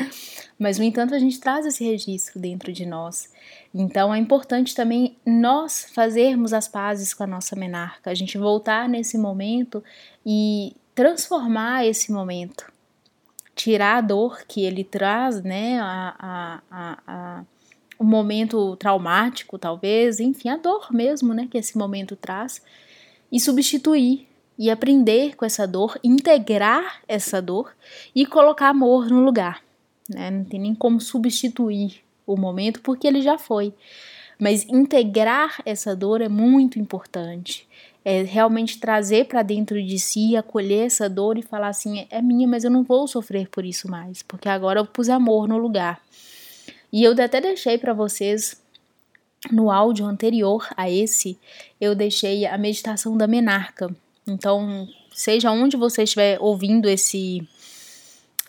Mas, 0.58 0.78
no 0.78 0.84
entanto, 0.84 1.14
a 1.14 1.18
gente 1.18 1.38
traz 1.38 1.66
esse 1.66 1.84
registro 1.84 2.40
dentro 2.40 2.72
de 2.72 2.86
nós. 2.86 3.32
Então, 3.74 4.14
é 4.14 4.18
importante 4.18 4.74
também 4.74 5.16
nós 5.26 5.88
fazermos 5.92 6.52
as 6.52 6.66
pazes 6.66 7.12
com 7.12 7.24
a 7.24 7.26
nossa 7.26 7.54
menarca, 7.54 8.10
a 8.10 8.14
gente 8.14 8.38
voltar 8.38 8.88
nesse 8.88 9.18
momento 9.18 9.82
e 10.24 10.74
transformar 10.94 11.86
esse 11.86 12.10
momento 12.12 12.71
tirar 13.54 13.98
a 13.98 14.00
dor 14.00 14.44
que 14.46 14.64
ele 14.64 14.84
traz, 14.84 15.42
né, 15.42 15.78
a, 15.80 16.60
a, 16.70 16.98
a, 17.06 17.44
um 18.00 18.04
momento 18.04 18.76
traumático, 18.76 19.58
talvez, 19.58 20.20
enfim, 20.20 20.48
a 20.48 20.56
dor 20.56 20.92
mesmo, 20.92 21.34
né, 21.34 21.46
que 21.50 21.58
esse 21.58 21.76
momento 21.76 22.16
traz, 22.16 22.62
e 23.30 23.38
substituir 23.38 24.26
e 24.58 24.70
aprender 24.70 25.34
com 25.36 25.44
essa 25.44 25.66
dor, 25.66 25.98
integrar 26.04 27.02
essa 27.08 27.40
dor 27.40 27.74
e 28.14 28.26
colocar 28.26 28.68
amor 28.68 29.08
no 29.08 29.24
lugar, 29.24 29.62
né? 30.08 30.30
Não 30.30 30.44
tem 30.44 30.60
nem 30.60 30.74
como 30.74 31.00
substituir 31.00 32.02
o 32.26 32.36
momento 32.36 32.80
porque 32.82 33.06
ele 33.06 33.22
já 33.22 33.38
foi. 33.38 33.72
Mas 34.38 34.64
integrar 34.68 35.60
essa 35.64 35.96
dor 35.96 36.20
é 36.20 36.28
muito 36.28 36.78
importante 36.78 37.66
é 38.04 38.22
realmente 38.22 38.78
trazer 38.78 39.26
para 39.26 39.42
dentro 39.42 39.82
de 39.82 39.98
si, 39.98 40.36
acolher 40.36 40.86
essa 40.86 41.08
dor 41.08 41.38
e 41.38 41.42
falar 41.42 41.68
assim: 41.68 42.06
é 42.10 42.20
minha, 42.20 42.46
mas 42.48 42.64
eu 42.64 42.70
não 42.70 42.82
vou 42.82 43.06
sofrer 43.06 43.48
por 43.48 43.64
isso 43.64 43.90
mais, 43.90 44.22
porque 44.22 44.48
agora 44.48 44.80
eu 44.80 44.86
pus 44.86 45.08
amor 45.08 45.46
no 45.46 45.56
lugar. 45.56 46.00
E 46.92 47.02
eu 47.04 47.12
até 47.12 47.40
deixei 47.40 47.78
para 47.78 47.94
vocês 47.94 48.60
no 49.50 49.70
áudio 49.70 50.06
anterior 50.06 50.68
a 50.76 50.90
esse, 50.90 51.38
eu 51.80 51.94
deixei 51.94 52.46
a 52.46 52.58
meditação 52.58 53.16
da 53.16 53.26
menarca. 53.26 53.94
Então, 54.26 54.86
seja 55.12 55.50
onde 55.50 55.76
você 55.76 56.02
estiver 56.02 56.38
ouvindo 56.40 56.88
esse 56.88 57.46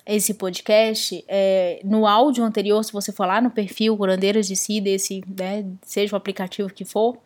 esse 0.06 0.34
podcast, 0.34 1.24
é, 1.30 1.80
no 1.82 2.06
áudio 2.06 2.44
anterior, 2.44 2.84
se 2.84 2.92
você 2.92 3.14
for 3.14 3.26
lá 3.26 3.40
no 3.40 3.50
perfil 3.50 3.96
Curandeiras 3.96 4.48
de 4.48 4.56
Si, 4.56 4.82
desse, 4.82 5.24
né, 5.26 5.66
seja 5.82 6.14
o 6.14 6.18
aplicativo 6.18 6.70
que 6.70 6.84
for, 6.84 7.18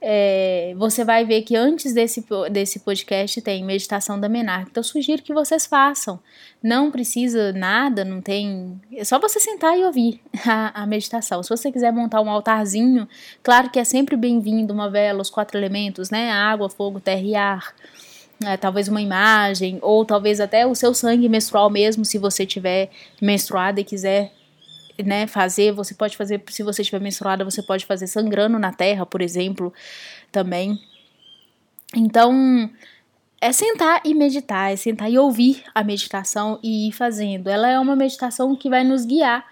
é, 0.00 0.74
você 0.78 1.04
vai 1.04 1.24
ver 1.24 1.42
que 1.42 1.54
antes 1.54 1.92
desse, 1.92 2.24
desse 2.50 2.80
podcast 2.80 3.40
tem 3.42 3.62
meditação 3.62 4.18
da 4.18 4.28
menarca. 4.28 4.68
Então, 4.70 4.80
eu 4.80 4.84
sugiro 4.84 5.22
que 5.22 5.34
vocês 5.34 5.66
façam. 5.66 6.18
Não 6.62 6.90
precisa 6.90 7.52
nada, 7.52 8.04
não 8.04 8.20
tem. 8.20 8.80
É 8.94 9.04
só 9.04 9.18
você 9.18 9.38
sentar 9.38 9.78
e 9.78 9.84
ouvir 9.84 10.20
a, 10.46 10.82
a 10.82 10.86
meditação. 10.86 11.42
Se 11.42 11.50
você 11.50 11.70
quiser 11.70 11.92
montar 11.92 12.22
um 12.22 12.30
altarzinho, 12.30 13.06
claro 13.42 13.68
que 13.70 13.78
é 13.78 13.84
sempre 13.84 14.16
bem-vindo 14.16 14.72
uma 14.72 14.88
vela, 14.88 15.20
os 15.20 15.28
quatro 15.28 15.58
elementos, 15.58 16.10
né? 16.10 16.30
Água, 16.30 16.70
fogo, 16.70 16.98
terra 16.98 17.22
e 17.22 17.34
ar. 17.34 17.74
É, 18.42 18.56
talvez 18.56 18.88
uma 18.88 19.02
imagem, 19.02 19.78
ou 19.82 20.02
talvez 20.02 20.40
até 20.40 20.66
o 20.66 20.74
seu 20.74 20.94
sangue 20.94 21.28
menstrual 21.28 21.68
mesmo, 21.68 22.06
se 22.06 22.16
você 22.16 22.46
tiver 22.46 22.88
menstruada 23.20 23.82
e 23.82 23.84
quiser 23.84 24.32
né, 25.02 25.26
fazer, 25.26 25.72
você 25.72 25.94
pode 25.94 26.16
fazer, 26.16 26.42
se 26.48 26.62
você 26.62 26.82
estiver 26.82 27.00
menstruada, 27.00 27.44
você 27.44 27.62
pode 27.62 27.86
fazer 27.86 28.06
sangrando 28.06 28.58
na 28.58 28.72
terra, 28.72 29.04
por 29.04 29.22
exemplo, 29.22 29.72
também. 30.30 30.78
Então, 31.94 32.70
é 33.40 33.52
sentar 33.52 34.02
e 34.04 34.14
meditar, 34.14 34.72
é 34.72 34.76
sentar 34.76 35.10
e 35.10 35.18
ouvir 35.18 35.64
a 35.74 35.82
meditação 35.82 36.58
e 36.62 36.88
ir 36.88 36.92
fazendo. 36.92 37.48
Ela 37.48 37.68
é 37.68 37.80
uma 37.80 37.96
meditação 37.96 38.54
que 38.54 38.68
vai 38.68 38.84
nos 38.84 39.04
guiar 39.04 39.46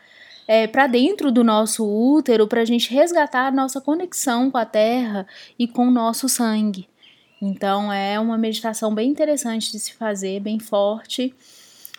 é, 0.46 0.66
para 0.66 0.87
dentro 0.87 1.32
do 1.32 1.42
nosso 1.42 1.87
útero, 1.87 2.46
para 2.46 2.62
a 2.62 2.64
gente 2.64 2.92
resgatar 2.92 3.46
a 3.46 3.50
nossa 3.50 3.80
conexão 3.80 4.50
com 4.50 4.58
a 4.58 4.64
terra 4.64 5.26
e 5.58 5.66
com 5.66 5.88
o 5.88 5.90
nosso 5.90 6.28
sangue. 6.28 6.88
Então, 7.40 7.92
é 7.92 8.18
uma 8.18 8.37
meditação 8.37 8.94
bem 8.94 9.11
interessante 9.11 9.70
de 9.70 9.78
se 9.78 9.94
fazer, 9.94 10.40
bem 10.40 10.58
forte, 10.58 11.34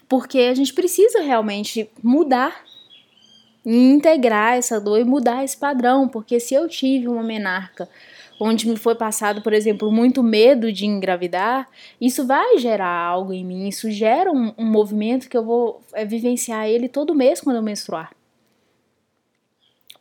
porque 0.08 0.40
a 0.40 0.54
gente 0.54 0.74
precisa 0.74 1.22
realmente 1.22 1.90
mudar 2.04 2.64
integrar 3.66 4.58
essa 4.58 4.80
dor 4.80 5.00
e 5.00 5.04
mudar 5.04 5.44
esse 5.44 5.58
padrão, 5.58 6.08
porque 6.08 6.40
se 6.40 6.54
eu 6.54 6.68
tive 6.68 7.08
uma 7.08 7.24
menarca 7.24 7.90
onde 8.40 8.68
me 8.70 8.78
foi 8.78 8.96
passado, 8.96 9.42
por 9.42 9.52
exemplo, 9.52 9.92
muito 9.92 10.24
medo 10.24 10.72
de 10.72 10.86
engravidar, 10.86 11.68
isso 12.00 12.26
vai 12.26 12.58
gerar 12.58 12.88
algo 12.88 13.34
em 13.34 13.44
mim, 13.44 13.68
isso 13.68 13.92
gera 13.92 14.32
um, 14.32 14.54
um 14.58 14.66
movimento 14.66 15.28
que 15.28 15.36
eu 15.36 15.44
vou 15.44 15.82
é, 15.92 16.06
vivenciar 16.06 16.68
ele 16.68 16.88
todo 16.88 17.14
mês 17.14 17.42
quando 17.42 17.58
eu 17.58 17.62
menstruar. 17.62 18.12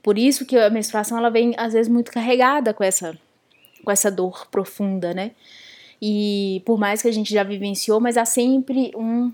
Por 0.02 0.16
isso 0.16 0.46
que 0.46 0.56
a 0.56 0.70
menstruação 0.70 1.18
ela 1.18 1.30
vem 1.30 1.52
às 1.56 1.72
vezes 1.72 1.90
muito 1.90 2.12
carregada 2.12 2.72
com 2.72 2.84
essa 2.84 3.18
com 3.84 3.90
essa 3.90 4.10
dor 4.10 4.46
profunda, 4.48 5.14
né? 5.14 5.32
E 6.00 6.62
por 6.64 6.78
mais 6.78 7.02
que 7.02 7.08
a 7.08 7.12
gente 7.12 7.32
já 7.32 7.42
vivenciou, 7.42 8.00
mas 8.00 8.16
há 8.16 8.24
sempre 8.24 8.92
um 8.94 9.32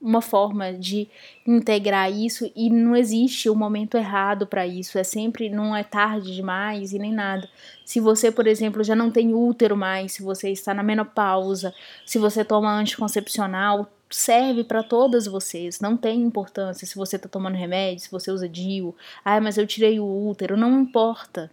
uma 0.00 0.22
forma 0.22 0.72
de 0.72 1.08
integrar 1.46 2.10
isso 2.10 2.50
e 2.56 2.70
não 2.70 2.96
existe 2.96 3.50
o 3.50 3.52
um 3.52 3.56
momento 3.56 3.96
errado 3.96 4.46
para 4.46 4.66
isso, 4.66 4.98
é 4.98 5.04
sempre 5.04 5.50
não 5.50 5.76
é 5.76 5.82
tarde 5.82 6.34
demais 6.34 6.92
e 6.92 6.98
nem 6.98 7.12
nada. 7.12 7.48
Se 7.84 8.00
você, 8.00 8.32
por 8.32 8.46
exemplo, 8.46 8.82
já 8.82 8.96
não 8.96 9.10
tem 9.10 9.34
útero 9.34 9.76
mais, 9.76 10.12
se 10.12 10.22
você 10.22 10.50
está 10.50 10.72
na 10.72 10.82
menopausa, 10.82 11.74
se 12.06 12.18
você 12.18 12.44
toma 12.44 12.72
anticoncepcional, 12.72 13.90
serve 14.08 14.64
para 14.64 14.82
todas 14.82 15.26
vocês, 15.26 15.80
não 15.80 15.96
tem 15.96 16.20
importância 16.20 16.86
se 16.86 16.96
você 16.96 17.16
está 17.16 17.28
tomando 17.28 17.56
remédio, 17.56 18.00
se 18.00 18.10
você 18.10 18.30
usa 18.30 18.48
DIU, 18.48 18.94
ah, 19.24 19.40
mas 19.40 19.58
eu 19.58 19.66
tirei 19.66 20.00
o 20.00 20.28
útero, 20.28 20.56
não 20.56 20.80
importa 20.80 21.50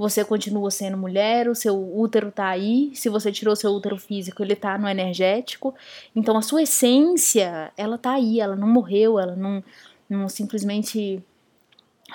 você 0.00 0.24
continua 0.24 0.70
sendo 0.70 0.96
mulher, 0.96 1.46
o 1.46 1.54
seu 1.54 1.76
útero 1.76 2.32
tá 2.32 2.48
aí. 2.48 2.90
Se 2.94 3.10
você 3.10 3.30
tirou 3.30 3.54
seu 3.54 3.70
útero 3.70 3.98
físico, 3.98 4.42
ele 4.42 4.56
tá 4.56 4.78
no 4.78 4.88
energético. 4.88 5.74
Então 6.16 6.38
a 6.38 6.42
sua 6.42 6.62
essência, 6.62 7.70
ela 7.76 7.98
tá 7.98 8.12
aí, 8.12 8.40
ela 8.40 8.56
não 8.56 8.66
morreu, 8.66 9.20
ela 9.20 9.36
não, 9.36 9.62
não 10.08 10.26
simplesmente 10.26 11.22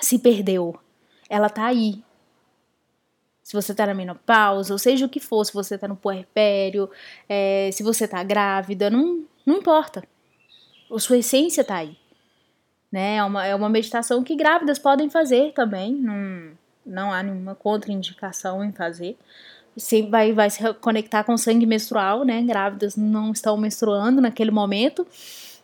se 0.00 0.18
perdeu. 0.18 0.76
Ela 1.30 1.48
tá 1.48 1.66
aí. 1.66 2.02
Se 3.40 3.52
você 3.52 3.72
tá 3.72 3.86
na 3.86 3.94
menopausa, 3.94 4.74
ou 4.74 4.78
seja 4.80 5.06
o 5.06 5.08
que 5.08 5.20
for, 5.20 5.44
se 5.44 5.54
você 5.54 5.78
tá 5.78 5.86
no 5.86 5.94
puerpério, 5.94 6.90
é, 7.28 7.70
se 7.72 7.84
você 7.84 8.08
tá 8.08 8.20
grávida, 8.24 8.90
não, 8.90 9.24
não 9.46 9.58
importa. 9.58 10.02
A 10.92 10.98
sua 10.98 11.18
essência 11.18 11.62
tá 11.62 11.76
aí. 11.76 11.96
Né? 12.90 13.18
É, 13.18 13.22
uma, 13.22 13.46
é 13.46 13.54
uma 13.54 13.68
meditação 13.68 14.24
que 14.24 14.34
grávidas 14.34 14.76
podem 14.76 15.08
fazer 15.08 15.52
também. 15.52 15.94
Não 15.94 16.65
não 16.86 17.12
há 17.12 17.22
nenhuma 17.22 17.54
contraindicação 17.54 18.64
em 18.64 18.72
fazer. 18.72 19.16
Você 19.76 20.02
vai, 20.02 20.32
vai 20.32 20.48
se 20.48 20.62
conectar 20.74 21.24
com 21.24 21.36
sangue 21.36 21.66
menstrual, 21.66 22.24
né? 22.24 22.40
Grávidas 22.42 22.96
não 22.96 23.32
estão 23.32 23.56
menstruando 23.56 24.22
naquele 24.22 24.50
momento, 24.50 25.06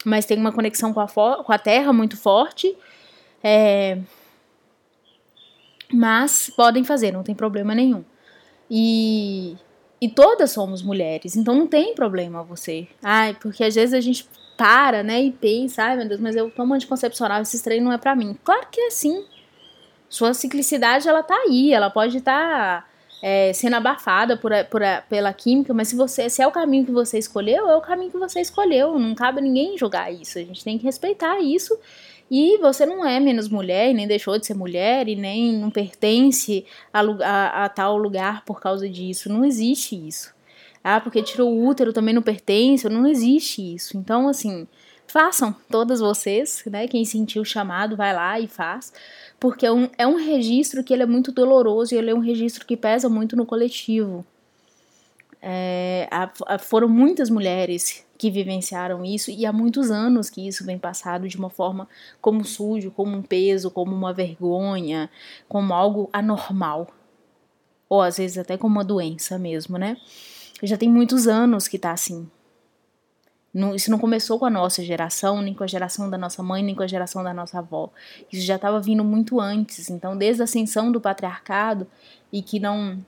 mas 0.05 0.27
tem 0.27 0.37
uma 0.37 0.53
conexão 0.53 0.93
com 0.93 1.01
a, 1.01 1.09
com 1.09 1.53
a 1.53 1.59
terra 1.59 1.93
muito 1.93 2.17
forte. 2.17 2.77
É, 3.43 3.99
mas 5.93 6.51
podem 6.57 6.83
fazer, 6.83 7.13
não 7.13 7.23
tem 7.23 7.35
problema 7.35 7.75
nenhum. 7.75 8.05
E, 8.71 9.57
e 10.01 10.09
todas 10.09 10.51
somos 10.51 10.83
mulheres, 10.83 11.37
então 11.37 11.55
não 11.55 11.67
tem 11.67 11.95
problema 11.95 12.43
você. 12.43 12.89
Ai, 13.03 13.37
porque 13.41 13.63
às 13.63 13.75
vezes 13.75 13.95
a 13.95 14.01
gente 14.01 14.27
para, 14.57 15.03
né, 15.03 15.23
e 15.23 15.33
pensa, 15.33 15.83
ai 15.83 15.97
meu 15.97 16.09
Deus, 16.09 16.21
mas 16.21 16.37
eu 16.37 16.51
tomo 16.51 16.75
anticoncepcional, 16.75 17.43
esse 17.43 17.63
treino 17.63 17.87
não 17.87 17.93
é 17.93 17.99
para 17.99 18.17
mim. 18.17 18.37
Claro 18.43 18.67
que 18.71 18.81
é 18.81 18.91
sim. 18.91 19.25
Sua 20.13 20.35
ciclicidade, 20.35 21.09
ela 21.09 21.23
tá 21.23 21.35
aí, 21.35 21.73
ela 21.73 21.89
pode 21.89 22.19
estar 22.19 22.83
tá, 22.83 22.89
é, 23.23 23.51
sendo 23.55 23.77
abafada 23.77 24.37
por, 24.37 24.53
por, 24.67 24.83
pela 25.09 25.33
química, 25.33 25.73
mas 25.73 25.89
se 25.89 25.97
você 25.97 26.29
se 26.29 26.43
é 26.43 26.47
o 26.47 26.53
caminho 26.53 26.85
que 26.85 26.93
você 26.93 27.17
escolheu, 27.17 27.67
é 27.71 27.75
o 27.75 27.81
caminho 27.81 28.11
que 28.11 28.19
você 28.19 28.39
escolheu. 28.39 28.99
Não 28.99 29.15
cabe 29.15 29.41
ninguém 29.41 29.79
julgar 29.79 30.13
isso. 30.13 30.39
A 30.39 30.43
gente 30.43 30.63
tem 30.63 30.77
que 30.77 30.85
respeitar 30.85 31.41
isso. 31.41 31.79
E 32.31 32.59
você 32.59 32.85
não 32.85 33.07
é 33.07 33.19
menos 33.19 33.49
mulher, 33.49 33.91
e 33.91 33.95
nem 33.95 34.07
deixou 34.07 34.39
de 34.39 34.45
ser 34.45 34.53
mulher, 34.53 35.09
e 35.09 35.17
nem 35.17 35.55
não 35.55 35.71
pertence 35.71 36.67
a, 36.93 37.01
a, 37.01 37.65
a 37.65 37.69
tal 37.71 37.97
lugar 37.97 38.45
por 38.45 38.61
causa 38.61 38.87
disso. 38.87 39.33
Não 39.33 39.47
existe 39.47 39.97
isso. 39.97 40.35
Ah, 40.85 41.01
porque 41.01 41.23
tirou 41.23 41.51
o 41.51 41.67
útero 41.67 41.91
também 41.91 42.15
não 42.15 42.21
pertence, 42.21 42.87
não 42.87 43.07
existe 43.07 43.75
isso. 43.75 43.97
Então, 43.97 44.29
assim, 44.29 44.69
façam, 45.13 45.55
todas 45.71 46.01
vocês, 46.01 46.63
né? 46.67 46.89
Quem 46.89 47.05
sentiu 47.05 47.43
o 47.43 47.45
chamado, 47.45 47.97
vai 47.97 48.15
lá 48.15 48.41
e 48.41 48.49
faz 48.49 48.93
porque 49.43 49.67
é 49.67 49.73
um, 49.73 49.91
é 49.99 50.07
um 50.07 50.15
registro 50.15 50.85
que 50.85 50.95
ele 50.95 51.03
é 51.03 51.07
muito 51.07 51.33
doloroso 51.33 51.93
e 51.93 51.99
ele 51.99 52.13
é 52.13 52.15
um 52.15 52.21
registro 52.21 52.65
que 52.65 52.77
pesa 52.77 53.09
muito 53.09 53.35
no 53.35 53.45
coletivo. 53.45 54.25
É, 55.43 56.07
a, 56.13 56.31
a, 56.47 56.59
foram 56.61 56.89
muitas 56.89 57.29
mulheres 57.29 58.07
que 58.17 58.31
vivenciaram 58.31 59.05
isso 59.05 59.33
e 59.33 59.45
há 59.45 59.53
muitos 59.53 59.91
anos 59.91 60.31
que 60.31 60.47
isso 60.47 60.65
vem 60.65 60.79
passado 60.79 61.27
de 61.27 61.37
uma 61.37 61.51
forma 61.51 61.89
como 62.21 62.45
sujo, 62.45 62.93
como 62.93 63.17
um 63.17 63.21
peso, 63.21 63.69
como 63.69 63.93
uma 63.93 64.13
vergonha, 64.13 65.11
como 65.49 65.75
algo 65.75 66.09
anormal. 66.13 66.87
Ou 67.89 68.01
às 68.01 68.19
vezes 68.19 68.39
até 68.39 68.57
como 68.57 68.77
uma 68.77 68.85
doença 68.85 69.41
mesmo, 69.41 69.77
né? 69.77 69.97
Já 70.63 70.77
tem 70.77 70.89
muitos 70.89 71.27
anos 71.27 71.67
que 71.67 71.81
tá 71.81 71.91
assim. 71.91 72.31
Não, 73.53 73.75
isso 73.75 73.91
não 73.91 73.99
começou 73.99 74.39
com 74.39 74.47
a 74.47 74.51
nossa 74.51 74.83
geração, 74.83 75.43
nem 75.43 75.53
com 75.53 75.63
a 75.63 75.67
geração 75.67 76.09
da 76.09 76.17
nossa 76.17 76.43
mãe, 76.43 76.63
nem 76.63 76.75
com 76.75 76.83
a 76.83 76.87
geração 76.87 77.23
da 77.23 77.35
nossa 77.35 77.59
avó. 77.59 77.91
Isso 78.33 78.47
já 78.47 78.57
estava 78.57 78.81
vindo 78.81 79.05
muito 79.05 79.39
antes. 79.39 79.91
Então, 79.91 80.17
desde 80.17 80.41
a 80.41 80.45
ascensão 80.45 80.91
do 80.91 81.01
patriarcado, 81.01 81.87
e 82.33 82.43
que 82.43 82.59
não. 82.59 82.99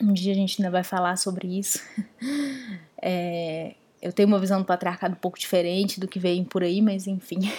Um 0.00 0.12
dia 0.12 0.32
a 0.32 0.34
gente 0.34 0.60
ainda 0.60 0.70
vai 0.70 0.82
falar 0.82 1.16
sobre 1.16 1.58
isso. 1.58 1.80
é, 3.00 3.74
eu 4.00 4.12
tenho 4.12 4.26
uma 4.26 4.38
visão 4.38 4.58
do 4.58 4.64
patriarcado 4.64 5.14
um 5.14 5.18
pouco 5.18 5.38
diferente 5.38 6.00
do 6.00 6.08
que 6.08 6.18
vem 6.18 6.42
por 6.42 6.62
aí, 6.62 6.80
mas 6.80 7.06
enfim. 7.06 7.38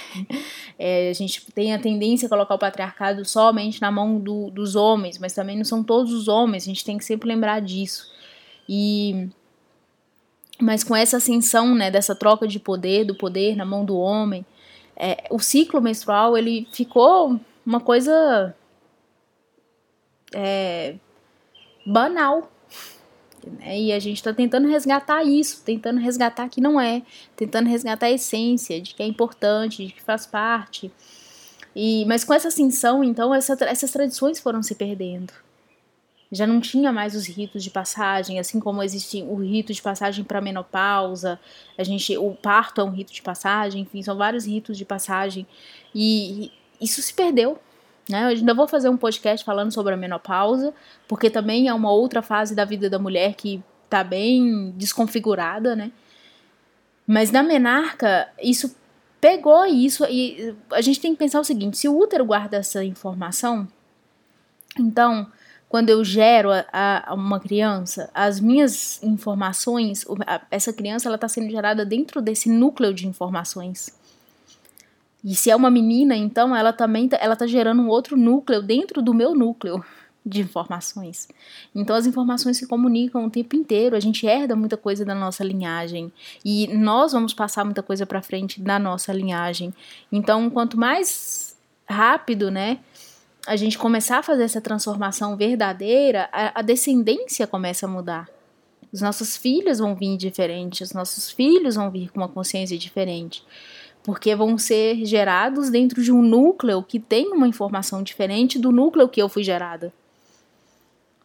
É, 0.80 1.12
a 1.12 1.14
gente 1.14 1.46
tem 1.52 1.72
a 1.72 1.78
tendência 1.78 2.26
a 2.26 2.30
colocar 2.30 2.56
o 2.56 2.58
patriarcado 2.58 3.24
somente 3.24 3.80
na 3.80 3.92
mão 3.92 4.20
do, 4.20 4.50
dos 4.50 4.76
homens, 4.76 5.20
mas 5.20 5.32
também 5.32 5.56
não 5.56 5.64
são 5.64 5.84
todos 5.84 6.12
os 6.12 6.28
homens, 6.28 6.64
a 6.64 6.66
gente 6.66 6.84
tem 6.84 6.98
que 6.98 7.06
sempre 7.06 7.30
lembrar 7.30 7.62
disso. 7.62 8.12
E 8.68 9.30
mas 10.64 10.84
com 10.84 10.96
essa 10.96 11.18
ascensão, 11.18 11.76
né, 11.76 11.92
dessa 11.92 12.16
troca 12.16 12.48
de 12.48 12.60
poder, 12.60 13.06
do 13.06 13.14
poder 13.14 13.56
na 13.56 13.66
mão 13.66 13.84
do 13.84 13.98
homem, 13.98 14.46
é, 14.96 15.26
o 15.30 15.40
ciclo 15.40 15.82
menstrual 15.82 16.38
ele 16.38 16.68
ficou 16.72 17.40
uma 17.66 17.80
coisa 17.80 18.56
é, 20.34 20.96
banal. 21.86 22.50
Né? 23.46 23.82
E 23.82 23.92
a 23.92 24.00
gente 24.00 24.18
está 24.18 24.34
tentando 24.34 24.68
resgatar 24.68 25.24
isso, 25.24 25.62
tentando 25.66 26.00
resgatar 26.00 26.48
que 26.48 26.62
não 26.62 26.80
é, 26.80 27.02
tentando 27.36 27.68
resgatar 27.68 28.06
a 28.06 28.12
essência 28.12 28.80
de 28.80 28.96
que 28.96 29.04
é 29.04 29.06
importante, 29.06 29.86
de 29.86 29.94
que 29.94 30.02
faz 30.02 30.26
parte. 30.26 30.92
E, 31.76 32.06
mas 32.06 32.24
com 32.24 32.34
essa 32.34 32.48
ascensão, 32.48 33.04
então, 33.04 33.34
essa, 33.34 33.58
essas 33.66 33.92
tradições 33.92 34.40
foram 34.40 34.64
se 34.64 34.76
perdendo 34.76 35.34
já 36.34 36.48
não 36.48 36.60
tinha 36.60 36.92
mais 36.92 37.16
os 37.16 37.28
ritos 37.28 37.64
de 37.64 37.70
passagem, 37.70 38.40
assim 38.40 38.60
como 38.60 38.82
existe 38.82 39.22
o 39.22 39.36
rito 39.36 39.72
de 39.72 39.82
passagem 39.82 40.26
para 40.26 40.42
menopausa, 40.42 41.40
a 41.78 41.84
gente, 41.84 42.18
o 42.18 42.32
parto 42.32 42.82
é 42.82 42.84
um 42.84 42.90
rito 42.90 43.14
de 43.14 43.22
passagem, 43.22 43.84
enfim, 43.84 44.02
são 44.02 44.18
vários 44.18 44.48
ritos 44.48 44.76
de 44.76 44.84
passagem 44.84 45.46
e 45.94 46.52
isso 46.82 47.02
se 47.04 47.14
perdeu. 47.14 47.60
Né? 48.10 48.24
Eu 48.24 48.28
ainda 48.30 48.54
vou 48.54 48.68
fazer 48.68 48.90
um 48.90 48.98
podcast 48.98 49.46
falando 49.46 49.72
sobre 49.72 49.94
a 49.94 49.98
menopausa, 49.98 50.74
porque 51.08 51.30
também 51.30 51.68
é 51.68 51.74
uma 51.74 51.92
outra 51.92 52.24
fase 52.24 52.56
da 52.56 52.66
vida 52.66 52.90
da 52.90 52.98
mulher 52.98 53.36
que 53.36 53.64
tá 53.88 54.04
bem 54.04 54.72
desconfigurada, 54.76 55.76
né? 55.76 55.92
Mas 57.06 57.32
na 57.32 57.44
menarca, 57.44 58.28
isso 58.42 58.76
pegou 59.22 59.66
isso 59.66 60.04
e 60.10 60.56
a 60.72 60.82
gente 60.82 61.00
tem 61.00 61.14
que 61.14 61.20
pensar 61.20 61.40
o 61.40 61.44
seguinte: 61.44 61.78
se 61.78 61.88
o 61.88 61.98
útero 61.98 62.26
guarda 62.26 62.58
essa 62.58 62.84
informação, 62.84 63.68
então 64.80 65.32
quando 65.74 65.90
eu 65.90 66.06
gero 66.06 66.52
a, 66.52 66.64
a, 66.72 67.16
uma 67.16 67.40
criança, 67.40 68.08
as 68.14 68.40
minhas 68.40 69.02
informações, 69.02 70.06
essa 70.52 70.72
criança 70.72 71.10
ela 71.10 71.16
está 71.16 71.28
sendo 71.28 71.50
gerada 71.50 71.84
dentro 71.84 72.22
desse 72.22 72.48
núcleo 72.48 72.94
de 72.94 73.08
informações. 73.08 73.90
E 75.24 75.34
se 75.34 75.50
é 75.50 75.56
uma 75.56 75.72
menina, 75.72 76.16
então 76.16 76.56
ela 76.56 76.72
também 76.72 77.10
tá, 77.10 77.18
ela 77.20 77.36
tá 77.36 77.48
gerando 77.48 77.82
um 77.82 77.88
outro 77.88 78.16
núcleo 78.16 78.62
dentro 78.62 79.02
do 79.02 79.16
meu 79.16 79.34
núcleo 79.34 79.84
de 80.24 80.42
informações. 80.42 81.28
Então 81.74 81.96
as 81.96 82.06
informações 82.06 82.56
se 82.58 82.68
comunicam 82.68 83.26
o 83.26 83.30
tempo 83.32 83.56
inteiro, 83.56 83.96
a 83.96 84.00
gente 84.00 84.28
herda 84.28 84.56
muita 84.56 84.78
coisa 84.78 85.04
da 85.04 85.16
nossa 85.16 85.44
linhagem 85.44 86.14
e 86.46 86.68
nós 86.68 87.14
vamos 87.14 87.34
passar 87.34 87.66
muita 87.66 87.82
coisa 87.82 88.06
para 88.06 88.22
frente 88.22 88.62
da 88.62 88.78
nossa 88.78 89.12
linhagem. 89.12 89.74
Então, 90.12 90.52
quanto 90.52 90.78
mais 90.78 91.58
rápido, 91.90 92.52
né, 92.52 92.78
a 93.46 93.56
gente 93.56 93.78
começar 93.78 94.20
a 94.20 94.24
fazer 94.24 94.44
essa 94.44 94.62
transformação 94.62 95.36
verdadeira, 95.36 96.30
a, 96.32 96.60
a 96.60 96.62
descendência 96.62 97.46
começa 97.46 97.86
a 97.86 97.90
mudar. 97.90 98.30
Os 98.92 99.02
nossos 99.02 99.36
filhos 99.36 99.80
vão 99.80 99.96
vir 99.96 100.16
diferentes, 100.18 100.90
os 100.90 100.94
nossos 100.94 101.32
filhos 101.32 101.76
vão 101.76 101.90
vir 101.90 102.12
com 102.12 102.20
uma 102.20 102.30
consciência 102.30 102.78
diferente. 102.78 103.44
Porque 104.04 104.36
vão 104.36 104.58
ser 104.58 105.06
gerados 105.06 105.70
dentro 105.70 106.04
de 106.04 106.12
um 106.12 106.22
núcleo 106.22 106.84
que 106.84 107.00
tem 107.00 107.32
uma 107.32 107.48
informação 107.48 108.04
diferente 108.04 108.60
do 108.60 108.72
núcleo 108.72 109.10
que 109.10 109.22
eu 109.22 109.30
fui 109.30 109.44
gerada. 109.44 109.94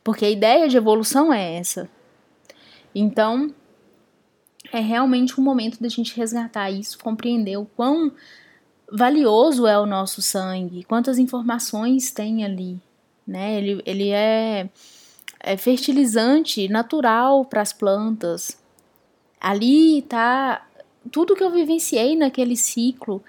Porque 0.03 0.25
a 0.25 0.31
ideia 0.31 0.69
de 0.69 0.77
evolução 0.77 1.33
é 1.33 1.57
essa. 1.57 1.91
Então, 2.95 3.53
é 4.73 4.81
realmente 4.81 5.39
um 5.39 5.45
momento 5.45 5.81
da 5.81 5.89
gente 5.89 6.17
resgatar 6.17 6.71
isso, 6.71 6.99
compreender 6.99 7.57
o 7.59 7.67
quão 7.67 8.13
valioso 8.91 9.67
é 9.67 9.79
o 9.79 9.87
nosso 9.87 10.23
sangue, 10.23 10.85
quantas 10.85 11.19
informações 11.19 12.11
tem 12.11 12.45
ali, 12.45 12.81
né? 13.27 13.59
Ele, 13.59 13.83
ele 13.85 14.11
é, 14.11 14.69
é 15.41 15.57
fertilizante 15.57 16.69
natural 16.69 17.45
para 17.45 17.61
as 17.61 17.73
plantas. 17.73 18.59
Ali 19.41 20.03
tá 20.03 20.67
tudo 21.13 21.37
que 21.37 21.43
eu 21.43 21.51
vivenciei 21.51 22.17
naquele 22.17 22.57
ciclo. 22.57 23.23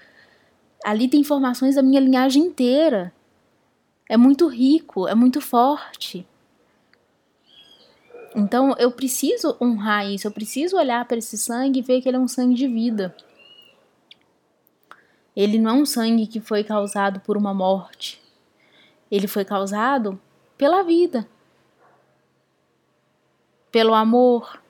Ali 0.83 1.07
tem 1.07 1.19
informações 1.19 1.75
da 1.75 1.81
minha 1.81 1.99
linhagem 1.99 2.43
inteira. 2.43 3.13
É 4.07 4.17
muito 4.17 4.47
rico, 4.47 5.07
é 5.07 5.13
muito 5.13 5.41
forte. 5.41 6.25
Então 8.35 8.75
eu 8.77 8.91
preciso 8.91 9.57
honrar 9.59 10.09
isso, 10.09 10.27
eu 10.27 10.31
preciso 10.31 10.77
olhar 10.77 11.03
para 11.05 11.17
esse 11.17 11.37
sangue 11.37 11.79
e 11.79 11.83
ver 11.83 12.01
que 12.01 12.07
ele 12.07 12.17
é 12.17 12.19
um 12.19 12.27
sangue 12.27 12.55
de 12.55 12.67
vida. 12.67 13.15
Ele 15.39 15.57
não 15.57 15.71
é 15.71 15.73
um 15.75 15.85
sangue 15.85 16.27
que 16.27 16.41
foi 16.41 16.65
causado 16.65 17.21
por 17.21 17.37
uma 17.37 17.53
morte. 17.53 18.21
Ele 19.09 19.25
foi 19.25 19.45
causado 19.45 20.19
pela 20.57 20.83
vida, 20.83 21.25
pelo 23.71 23.93
amor, 23.93 24.61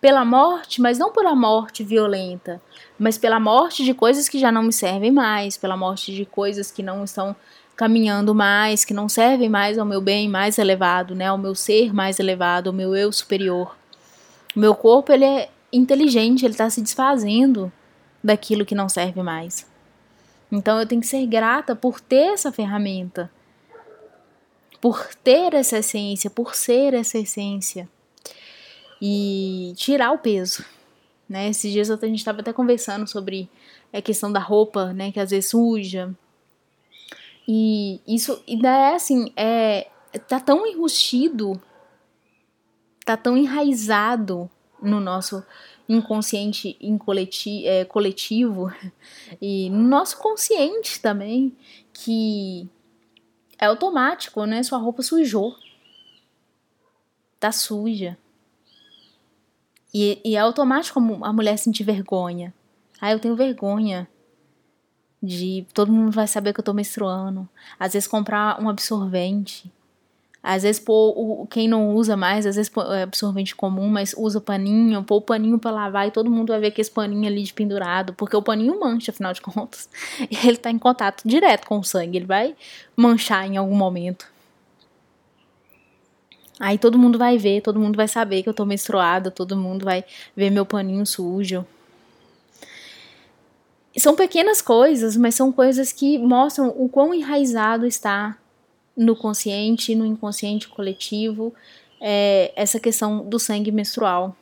pela 0.00 0.24
morte, 0.24 0.80
mas 0.80 1.00
não 1.00 1.12
por 1.12 1.26
a 1.26 1.34
morte 1.34 1.82
violenta, 1.82 2.62
mas 2.96 3.18
pela 3.18 3.40
morte 3.40 3.84
de 3.84 3.92
coisas 3.92 4.28
que 4.28 4.38
já 4.38 4.52
não 4.52 4.62
me 4.62 4.72
servem 4.72 5.10
mais, 5.10 5.56
pela 5.56 5.76
morte 5.76 6.14
de 6.14 6.24
coisas 6.24 6.70
que 6.70 6.80
não 6.80 7.02
estão 7.02 7.34
caminhando 7.74 8.32
mais, 8.32 8.84
que 8.84 8.94
não 8.94 9.08
servem 9.08 9.48
mais 9.48 9.78
ao 9.78 9.84
meu 9.84 10.00
bem 10.00 10.28
mais 10.28 10.58
elevado, 10.58 11.12
né, 11.12 11.26
ao 11.26 11.36
meu 11.36 11.56
ser 11.56 11.92
mais 11.92 12.20
elevado, 12.20 12.70
ao 12.70 12.72
meu 12.72 12.94
eu 12.94 13.10
superior. 13.10 13.76
O 14.54 14.60
meu 14.60 14.76
corpo 14.76 15.10
ele 15.10 15.24
é 15.24 15.50
inteligente, 15.72 16.44
ele 16.44 16.54
está 16.54 16.70
se 16.70 16.80
desfazendo 16.80 17.72
daquilo 18.22 18.64
que 18.64 18.76
não 18.76 18.88
serve 18.88 19.24
mais. 19.24 19.67
Então 20.50 20.80
eu 20.80 20.86
tenho 20.86 21.00
que 21.00 21.06
ser 21.06 21.26
grata 21.26 21.76
por 21.76 22.00
ter 22.00 22.32
essa 22.32 22.50
ferramenta, 22.50 23.30
por 24.80 25.14
ter 25.16 25.54
essa 25.54 25.78
essência, 25.78 26.30
por 26.30 26.54
ser 26.54 26.94
essa 26.94 27.18
essência 27.18 27.88
e 29.00 29.72
tirar 29.76 30.12
o 30.12 30.18
peso. 30.18 30.64
Né? 31.28 31.48
Esses 31.48 31.70
dias 31.70 31.90
a 31.90 31.96
gente 31.96 32.18
estava 32.18 32.40
até 32.40 32.52
conversando 32.52 33.06
sobre 33.06 33.48
a 33.92 34.00
questão 34.00 34.30
da 34.30 34.40
roupa, 34.40 34.92
né, 34.92 35.12
que 35.12 35.20
às 35.20 35.30
vezes 35.30 35.50
suja. 35.50 36.14
E 37.46 38.00
isso, 38.06 38.42
e 38.46 38.60
daí 38.60 38.92
é 38.92 38.94
assim, 38.94 39.32
é, 39.34 39.88
tá 40.26 40.38
tão 40.38 40.66
enrustido, 40.66 41.60
tá 43.04 43.16
tão 43.16 43.36
enraizado 43.36 44.50
no 44.82 45.00
nosso 45.00 45.42
inconsciente 45.88 46.76
incoleti 46.80 47.66
é, 47.66 47.84
coletivo 47.84 48.70
e 49.40 49.70
no 49.70 49.88
nosso 49.88 50.18
consciente 50.18 51.00
também, 51.00 51.56
que 51.92 52.68
é 53.58 53.66
automático, 53.66 54.44
né? 54.44 54.62
Sua 54.62 54.78
roupa 54.78 55.02
sujou. 55.02 55.56
Tá 57.40 57.50
suja. 57.50 58.18
E, 59.92 60.20
e 60.24 60.36
é 60.36 60.38
automático 60.38 61.00
a 61.22 61.32
mulher 61.32 61.56
sentir 61.56 61.84
vergonha. 61.84 62.52
Ah, 63.00 63.12
eu 63.12 63.18
tenho 63.18 63.34
vergonha 63.34 64.08
de 65.22 65.66
todo 65.74 65.92
mundo 65.92 66.12
vai 66.12 66.26
saber 66.26 66.52
que 66.52 66.60
eu 66.60 66.64
tô 66.64 66.72
menstruando. 66.72 67.48
Às 67.78 67.94
vezes 67.94 68.06
comprar 68.06 68.60
um 68.62 68.68
absorvente 68.68 69.72
às 70.42 70.62
vezes 70.62 70.80
pôr 70.80 71.14
o, 71.16 71.46
quem 71.46 71.66
não 71.68 71.94
usa 71.94 72.16
mais, 72.16 72.46
às 72.46 72.56
vezes 72.56 72.70
é 72.90 73.02
absorvente 73.02 73.56
comum, 73.56 73.88
mas 73.88 74.14
usa 74.16 74.40
paninho, 74.40 75.02
pôr 75.02 75.16
o 75.16 75.20
paninho 75.20 75.58
para 75.58 75.70
lavar 75.70 76.06
e 76.06 76.10
todo 76.10 76.30
mundo 76.30 76.48
vai 76.48 76.60
ver 76.60 76.70
que 76.70 76.80
esse 76.80 76.90
paninho 76.90 77.26
ali 77.26 77.42
de 77.42 77.52
pendurado, 77.52 78.14
porque 78.14 78.36
o 78.36 78.42
paninho 78.42 78.78
mancha, 78.78 79.10
afinal 79.10 79.32
de 79.32 79.40
contas. 79.40 79.88
Ele 80.44 80.56
tá 80.56 80.70
em 80.70 80.78
contato 80.78 81.22
direto 81.26 81.66
com 81.66 81.78
o 81.78 81.84
sangue, 81.84 82.18
ele 82.18 82.26
vai 82.26 82.56
manchar 82.96 83.46
em 83.46 83.56
algum 83.56 83.74
momento. 83.74 84.26
Aí 86.60 86.76
todo 86.76 86.98
mundo 86.98 87.18
vai 87.18 87.38
ver, 87.38 87.60
todo 87.60 87.78
mundo 87.78 87.96
vai 87.96 88.08
saber 88.08 88.42
que 88.42 88.48
eu 88.48 88.54
tô 88.54 88.64
menstruada, 88.64 89.30
todo 89.30 89.56
mundo 89.56 89.84
vai 89.84 90.04
ver 90.36 90.50
meu 90.50 90.66
paninho 90.66 91.06
sujo. 91.06 91.64
São 93.96 94.14
pequenas 94.14 94.60
coisas, 94.60 95.16
mas 95.16 95.34
são 95.34 95.52
coisas 95.52 95.92
que 95.92 96.18
mostram 96.18 96.68
o 96.76 96.88
quão 96.88 97.12
enraizado 97.14 97.86
está 97.86 98.36
no 98.98 99.14
consciente 99.14 99.92
e 99.92 99.94
no 99.94 100.04
inconsciente 100.04 100.66
coletivo 100.68 101.54
é, 102.00 102.52
essa 102.56 102.80
questão 102.80 103.24
do 103.24 103.38
sangue 103.38 103.70
menstrual. 103.70 104.36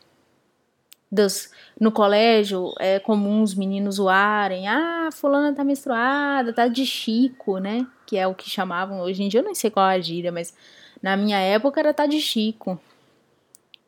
Dos, 1.13 1.51
no 1.79 1.93
colégio 1.93 2.73
é 2.81 2.99
comum 2.99 3.43
os 3.43 3.55
meninos 3.55 3.97
zoarem, 3.97 4.67
ah, 4.67 5.11
fulana 5.13 5.55
tá 5.55 5.63
menstruada, 5.63 6.53
tá 6.53 6.67
de 6.67 6.85
chico, 6.85 7.59
né? 7.59 7.87
Que 8.07 8.17
é 8.17 8.27
o 8.27 8.35
que 8.35 8.49
chamavam, 8.49 9.01
hoje 9.01 9.23
em 9.23 9.29
dia 9.29 9.41
eu 9.41 9.45
não 9.45 9.55
sei 9.55 9.71
qual 9.71 9.89
é 9.89 9.95
a 9.95 10.01
gíria, 10.01 10.33
mas 10.33 10.55
na 11.03 11.17
minha 11.17 11.39
época 11.39 11.79
era 11.79 11.95
tá 11.95 12.07
de 12.07 12.21
chico. 12.21 12.81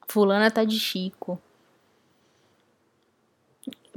Fulana 0.07 0.51
tá 0.51 0.65
de 0.65 0.79
chico. 0.79 1.41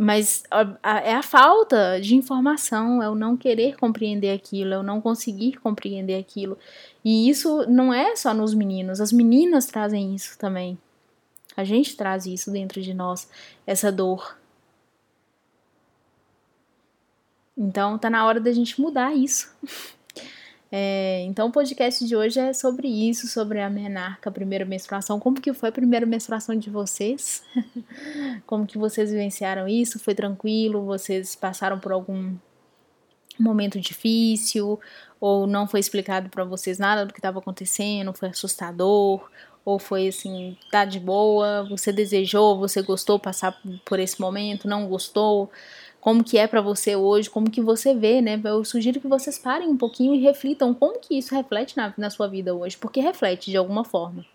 Mas 0.03 0.41
a, 0.49 0.61
a, 0.81 0.99
é 1.01 1.13
a 1.13 1.21
falta 1.21 2.01
de 2.01 2.15
informação, 2.15 3.03
é 3.03 3.07
o 3.07 3.13
não 3.13 3.37
querer 3.37 3.75
compreender 3.77 4.33
aquilo, 4.33 4.73
é 4.73 4.79
o 4.79 4.81
não 4.81 4.99
conseguir 4.99 5.59
compreender 5.59 6.19
aquilo. 6.19 6.57
E 7.05 7.29
isso 7.29 7.69
não 7.69 7.93
é 7.93 8.15
só 8.15 8.33
nos 8.33 8.55
meninos, 8.55 8.99
as 8.99 9.11
meninas 9.11 9.67
trazem 9.67 10.15
isso 10.15 10.39
também. 10.39 10.75
A 11.55 11.63
gente 11.63 11.95
traz 11.95 12.25
isso 12.25 12.49
dentro 12.49 12.81
de 12.81 12.95
nós, 12.95 13.29
essa 13.67 13.91
dor. 13.91 14.35
Então 17.55 17.95
tá 17.99 18.09
na 18.09 18.25
hora 18.25 18.39
da 18.39 18.51
gente 18.51 18.81
mudar 18.81 19.13
isso. 19.13 19.55
É, 20.73 21.23
então 21.23 21.49
o 21.49 21.51
podcast 21.51 22.05
de 22.05 22.15
hoje 22.15 22.39
é 22.39 22.53
sobre 22.53 22.87
isso, 22.87 23.27
sobre 23.27 23.59
a 23.59 23.69
menarca, 23.69 24.29
a 24.29 24.33
primeira 24.33 24.63
menstruação. 24.63 25.19
Como 25.19 25.41
que 25.41 25.53
foi 25.53 25.67
a 25.67 25.71
primeira 25.71 26.05
menstruação 26.05 26.55
de 26.55 26.69
vocês? 26.69 27.43
Como 28.47 28.65
que 28.65 28.77
vocês 28.77 29.11
vivenciaram 29.11 29.67
isso? 29.67 29.99
Foi 29.99 30.15
tranquilo? 30.15 30.85
Vocês 30.85 31.35
passaram 31.35 31.77
por 31.77 31.91
algum 31.91 32.35
momento 33.37 33.81
difícil? 33.81 34.79
Ou 35.19 35.45
não 35.45 35.67
foi 35.67 35.81
explicado 35.81 36.29
para 36.29 36.45
vocês 36.45 36.79
nada 36.79 37.05
do 37.05 37.11
que 37.11 37.19
estava 37.19 37.39
acontecendo? 37.39 38.13
Foi 38.13 38.29
assustador? 38.29 39.29
Ou 39.65 39.77
foi 39.77 40.07
assim, 40.07 40.57
tá 40.71 40.85
de 40.85 41.01
boa? 41.01 41.67
Você 41.69 41.91
desejou? 41.91 42.57
Você 42.59 42.81
gostou 42.81 43.19
passar 43.19 43.59
por 43.85 43.99
esse 43.99 44.19
momento? 44.21 44.69
Não 44.69 44.87
gostou? 44.87 45.51
Como 46.01 46.23
que 46.23 46.37
é 46.37 46.47
para 46.47 46.59
você 46.59 46.95
hoje, 46.95 47.29
como 47.29 47.49
que 47.49 47.61
você 47.61 47.93
vê, 47.93 48.21
né? 48.21 48.41
Eu 48.43 48.65
sugiro 48.65 48.99
que 48.99 49.07
vocês 49.07 49.37
parem 49.37 49.69
um 49.69 49.77
pouquinho 49.77 50.15
e 50.15 50.19
reflitam 50.19 50.73
como 50.73 50.99
que 50.99 51.15
isso 51.15 51.33
reflete 51.35 51.77
na, 51.77 51.93
na 51.95 52.09
sua 52.09 52.27
vida 52.27 52.53
hoje, 52.55 52.75
porque 52.75 52.99
reflete 52.99 53.51
de 53.51 53.57
alguma 53.57 53.85
forma. 53.85 54.25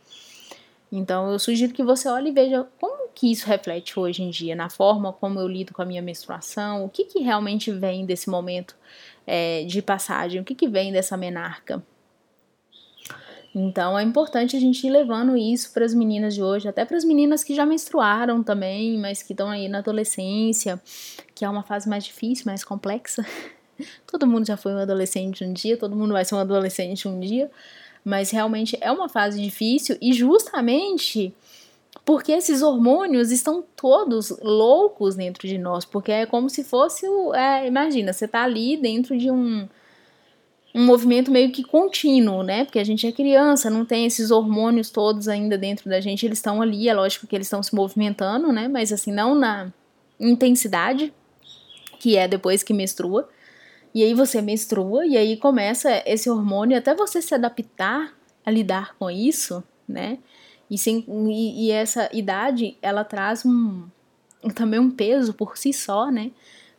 Então 0.91 1.33
eu 1.33 1.39
sugiro 1.41 1.73
que 1.73 1.83
você 1.83 2.09
olhe 2.09 2.31
e 2.31 2.33
veja 2.33 2.65
como 2.81 3.09
que 3.13 3.33
isso 3.33 3.47
reflete 3.49 3.99
hoje 3.99 4.23
em 4.23 4.31
dia, 4.31 4.55
na 4.55 4.71
forma 4.71 5.13
como 5.13 5.41
eu 5.41 5.49
lido 5.49 5.75
com 5.75 5.83
a 5.83 5.85
minha 5.85 6.01
menstruação, 6.01 6.85
o 6.85 6.89
que 6.89 7.05
que 7.05 7.19
realmente 7.19 7.73
vem 7.73 8.07
desse 8.07 8.31
momento 8.31 8.77
é, 9.27 9.65
de 9.65 9.83
passagem, 9.83 10.41
o 10.41 10.45
que 10.45 10.55
que 10.55 10.69
vem 10.69 10.93
dessa 10.93 11.17
menarca. 11.17 11.83
Então 13.53 13.99
é 13.99 14.03
importante 14.03 14.55
a 14.55 14.61
gente 14.61 14.87
ir 14.87 14.91
levando 14.91 15.37
isso 15.37 15.73
para 15.73 15.85
as 15.85 15.95
meninas 15.95 16.35
de 16.35 16.43
hoje, 16.43 16.69
até 16.69 16.85
para 16.85 16.97
as 16.97 17.05
meninas 17.05 17.43
que 17.43 17.55
já 17.55 17.65
menstruaram 17.67 18.43
também, 18.43 18.99
mas 18.99 19.23
que 19.23 19.33
estão 19.33 19.49
aí 19.49 19.67
na 19.67 19.79
adolescência, 19.79 20.81
que 21.37 21.45
é 21.45 21.49
uma 21.49 21.63
fase 21.63 21.89
mais 21.89 22.05
difícil, 22.05 22.47
mais 22.47 22.65
complexa. 22.65 23.25
todo 24.11 24.27
mundo 24.27 24.47
já 24.47 24.57
foi 24.57 24.73
um 24.73 24.79
adolescente 24.79 25.45
um 25.45 25.53
dia, 25.53 25.77
todo 25.77 25.95
mundo 25.95 26.15
vai 26.15 26.25
ser 26.25 26.35
um 26.35 26.39
adolescente 26.39 27.07
um 27.07 27.21
dia, 27.21 27.49
mas 28.03 28.31
realmente 28.31 28.77
é 28.81 28.91
uma 28.91 29.09
fase 29.09 29.41
difícil 29.41 29.97
e 30.01 30.13
justamente 30.13 31.33
porque 32.05 32.33
esses 32.33 32.63
hormônios 32.63 33.31
estão 33.31 33.63
todos 33.77 34.31
loucos 34.41 35.15
dentro 35.15 35.47
de 35.47 35.59
nós, 35.59 35.85
porque 35.85 36.11
é 36.11 36.27
como 36.27 36.49
se 36.49 36.65
fosse 36.65 37.07
o. 37.07 37.35
É, 37.35 37.67
imagina, 37.67 38.13
você 38.13 38.27
tá 38.27 38.43
ali 38.43 38.77
dentro 38.77 39.17
de 39.17 39.31
um 39.31 39.69
um 40.77 40.85
movimento 40.85 41.31
meio 41.31 41.51
que 41.51 41.65
contínuo, 41.65 42.43
né? 42.43 42.67
Porque 42.67 42.79
a 42.79 42.85
gente 42.85 43.07
é 43.07 43.11
criança, 43.11 43.71
não 43.71 43.87
tem 43.87 44.05
esses 44.05 44.31
hormônios 44.31 44.91
todos 44.91 45.27
ainda 45.27 45.57
dentro 45.57 45.89
da 45.89 46.03
gente, 46.03 46.27
eles 46.27 46.37
estão 46.37 46.61
ali, 46.61 46.87
é 46.87 46.93
lógico 46.93 47.27
que 47.27 47.35
eles 47.35 47.47
estão 47.47 47.63
se 47.63 47.75
movimentando, 47.75 48.53
né? 48.53 48.69
Mas 48.69 48.93
assim, 48.93 49.11
não 49.11 49.35
na 49.35 49.73
intensidade 50.21 51.15
que 51.99 52.17
é 52.17 52.27
depois 52.29 52.63
que 52.63 52.73
menstrua. 52.73 53.29
E 53.95 54.03
aí 54.03 54.13
você 54.15 54.43
menstrua 54.43 55.07
e 55.07 55.17
aí 55.17 55.37
começa 55.37 56.03
esse 56.05 56.29
hormônio 56.29 56.77
até 56.77 56.95
você 56.95 57.23
se 57.23 57.35
adaptar 57.35 58.15
a 58.45 58.51
lidar 58.51 58.95
com 58.99 59.11
isso, 59.11 59.65
né? 59.89 60.19
E, 60.71 60.77
sem, 60.77 61.05
e, 61.09 61.67
e 61.67 61.71
essa 61.71 62.09
idade, 62.13 62.77
ela 62.83 63.05
traz 63.05 63.45
um, 63.45 63.87
também 64.55 64.81
um 64.81 64.91
peso 64.91 65.33
por 65.33 65.57
si 65.57 65.73
só, 65.73 66.11
né? 66.11 66.31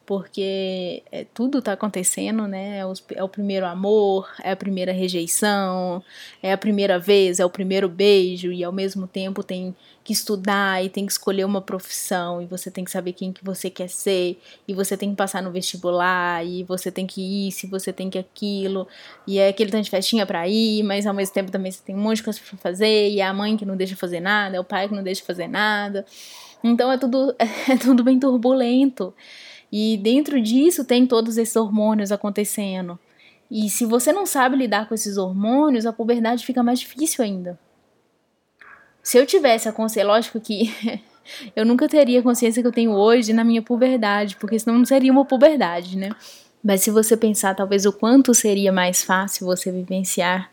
Porque 0.07 1.03
é, 1.11 1.25
tudo 1.33 1.59
está 1.59 1.73
acontecendo, 1.73 2.47
né? 2.47 2.77
É 2.77 2.85
o, 2.85 2.93
é 3.13 3.21
o, 3.21 3.27
primeiro 3.27 3.65
amor, 3.65 4.31
é 4.41 4.51
a 4.51 4.55
primeira 4.55 4.93
rejeição, 4.93 6.01
é 6.41 6.53
a 6.53 6.57
primeira 6.57 6.97
vez, 6.97 7.41
é 7.41 7.45
o 7.45 7.49
primeiro 7.49 7.89
beijo, 7.89 8.49
e 8.49 8.63
ao 8.63 8.71
mesmo 8.71 9.05
tempo 9.05 9.43
tem 9.43 9.75
que 10.05 10.13
estudar 10.13 10.81
e 10.81 10.87
tem 10.87 11.05
que 11.05 11.11
escolher 11.11 11.43
uma 11.43 11.59
profissão, 11.59 12.41
e 12.41 12.45
você 12.45 12.71
tem 12.71 12.85
que 12.85 12.91
saber 12.91 13.11
quem 13.11 13.33
que 13.33 13.43
você 13.43 13.69
quer 13.69 13.89
ser, 13.89 14.39
e 14.65 14.73
você 14.73 14.95
tem 14.95 15.09
que 15.09 15.17
passar 15.17 15.43
no 15.43 15.51
vestibular, 15.51 16.41
e 16.45 16.63
você 16.63 16.89
tem 16.89 17.05
que 17.05 17.49
ir, 17.49 17.51
se 17.51 17.67
você 17.67 17.91
tem 17.91 18.09
que 18.09 18.17
aquilo, 18.17 18.87
e 19.27 19.39
é 19.39 19.49
aquele 19.49 19.69
tanto 19.69 19.83
de 19.83 19.89
festinha 19.89 20.25
para 20.25 20.47
ir, 20.47 20.83
mas 20.83 21.05
ao 21.05 21.13
mesmo 21.13 21.33
tempo 21.33 21.51
também 21.51 21.69
você 21.69 21.83
tem 21.83 21.93
um 21.93 21.99
monte 21.99 22.17
de 22.17 22.23
coisa 22.23 22.39
pra 22.49 22.57
fazer, 22.59 23.09
e 23.09 23.19
é 23.19 23.25
a 23.25 23.33
mãe 23.33 23.57
que 23.57 23.65
não 23.65 23.75
deixa 23.75 23.97
fazer 23.97 24.21
nada, 24.21 24.55
é 24.55 24.59
o 24.59 24.63
pai 24.63 24.87
que 24.87 24.95
não 24.95 25.03
deixa 25.03 25.21
fazer 25.25 25.49
nada. 25.49 26.05
Então 26.63 26.89
é 26.89 26.97
tudo, 26.97 27.35
é 27.69 27.75
tudo 27.75 28.05
bem 28.05 28.17
turbulento. 28.17 29.13
E 29.79 29.95
dentro 29.95 30.41
disso 30.41 30.83
tem 30.83 31.05
todos 31.05 31.37
esses 31.37 31.55
hormônios 31.55 32.11
acontecendo. 32.11 32.97
E 33.49 33.69
se 33.69 33.85
você 33.85 34.11
não 34.11 34.25
sabe 34.25 34.57
lidar 34.57 34.89
com 34.89 34.95
esses 34.95 35.17
hormônios, 35.17 35.85
a 35.85 35.93
puberdade 35.93 36.43
fica 36.43 36.63
mais 36.63 36.79
difícil 36.79 37.23
ainda. 37.23 37.59
Se 39.03 39.19
eu 39.19 39.25
tivesse 39.27 39.69
a 39.69 39.71
consciência, 39.71 40.07
lógico 40.11 40.39
que 40.39 40.73
eu 41.55 41.63
nunca 41.63 41.87
teria 41.87 42.21
a 42.21 42.23
consciência 42.23 42.59
que 42.59 42.67
eu 42.67 42.71
tenho 42.71 42.89
hoje 42.89 43.33
na 43.33 43.43
minha 43.43 43.61
puberdade, 43.61 44.35
porque 44.37 44.57
senão 44.57 44.79
não 44.79 44.85
seria 44.85 45.11
uma 45.11 45.23
puberdade, 45.23 45.95
né? 45.95 46.09
Mas 46.63 46.81
se 46.81 46.89
você 46.89 47.15
pensar 47.15 47.53
talvez 47.53 47.85
o 47.85 47.93
quanto 47.93 48.33
seria 48.33 48.71
mais 48.71 49.03
fácil 49.03 49.45
você 49.45 49.71
vivenciar 49.71 50.49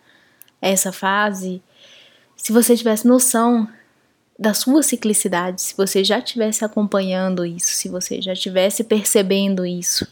essa 0.60 0.92
fase, 0.92 1.62
se 2.36 2.52
você 2.52 2.76
tivesse 2.76 3.08
noção 3.08 3.66
da 4.38 4.52
sua 4.52 4.82
ciclicidade, 4.82 5.62
se 5.62 5.76
você 5.76 6.02
já 6.02 6.18
estivesse 6.18 6.64
acompanhando 6.64 7.44
isso, 7.44 7.68
se 7.68 7.88
você 7.88 8.20
já 8.20 8.32
estivesse 8.32 8.82
percebendo 8.82 9.64
isso, 9.64 10.06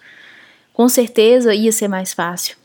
com 0.72 0.88
certeza 0.88 1.54
ia 1.54 1.72
ser 1.72 1.88
mais 1.88 2.12
fácil. 2.12 2.56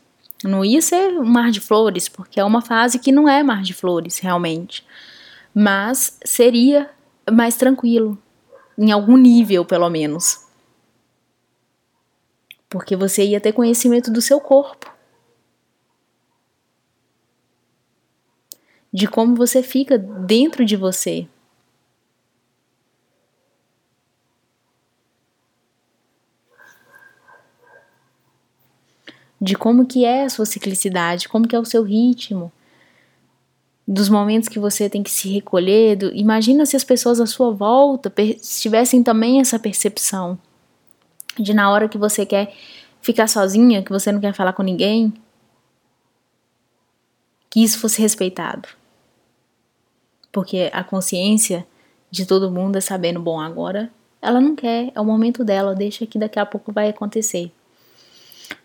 Não 0.44 0.64
ia 0.64 0.80
ser 0.80 1.18
um 1.18 1.24
mar 1.24 1.50
de 1.50 1.60
flores, 1.60 2.08
porque 2.08 2.38
é 2.38 2.44
uma 2.44 2.62
fase 2.62 2.98
que 2.98 3.10
não 3.10 3.28
é 3.28 3.42
mar 3.42 3.62
de 3.62 3.74
flores, 3.74 4.18
realmente. 4.18 4.86
Mas 5.52 6.16
seria 6.24 6.88
mais 7.30 7.56
tranquilo, 7.56 8.16
em 8.76 8.92
algum 8.92 9.16
nível, 9.16 9.64
pelo 9.64 9.90
menos. 9.90 10.46
Porque 12.70 12.94
você 12.94 13.24
ia 13.24 13.40
ter 13.40 13.52
conhecimento 13.52 14.12
do 14.12 14.22
seu 14.22 14.40
corpo. 14.40 14.94
De 18.92 19.08
como 19.08 19.34
você 19.34 19.62
fica 19.62 19.98
dentro 19.98 20.64
de 20.64 20.76
você, 20.76 21.26
de 29.40 29.54
como 29.54 29.86
que 29.86 30.04
é 30.04 30.24
a 30.24 30.28
sua 30.28 30.44
ciclicidade, 30.44 31.28
como 31.28 31.46
que 31.46 31.54
é 31.54 31.58
o 31.58 31.64
seu 31.64 31.82
ritmo, 31.82 32.52
dos 33.86 34.08
momentos 34.08 34.48
que 34.48 34.58
você 34.58 34.90
tem 34.90 35.02
que 35.02 35.10
se 35.10 35.28
recolher. 35.28 35.96
Do, 35.96 36.14
imagina 36.14 36.66
se 36.66 36.76
as 36.76 36.84
pessoas 36.84 37.20
à 37.20 37.26
sua 37.26 37.50
volta 37.50 38.12
tivessem 38.60 39.02
também 39.02 39.40
essa 39.40 39.58
percepção 39.58 40.38
de 41.38 41.54
na 41.54 41.70
hora 41.70 41.88
que 41.88 41.96
você 41.96 42.26
quer 42.26 42.52
ficar 43.00 43.28
sozinha, 43.28 43.82
que 43.82 43.92
você 43.92 44.10
não 44.10 44.20
quer 44.20 44.34
falar 44.34 44.52
com 44.52 44.62
ninguém, 44.62 45.12
que 47.48 47.62
isso 47.62 47.78
fosse 47.78 48.02
respeitado. 48.02 48.68
Porque 50.32 50.68
a 50.72 50.84
consciência 50.84 51.66
de 52.10 52.26
todo 52.26 52.50
mundo 52.50 52.76
é 52.76 52.80
sabendo, 52.80 53.20
bom, 53.20 53.40
agora 53.40 53.90
ela 54.20 54.40
não 54.40 54.54
quer, 54.56 54.90
é 54.94 55.00
o 55.00 55.04
momento 55.04 55.44
dela, 55.44 55.74
deixa 55.74 56.04
que 56.06 56.18
daqui 56.18 56.38
a 56.38 56.44
pouco 56.44 56.72
vai 56.72 56.88
acontecer. 56.88 57.52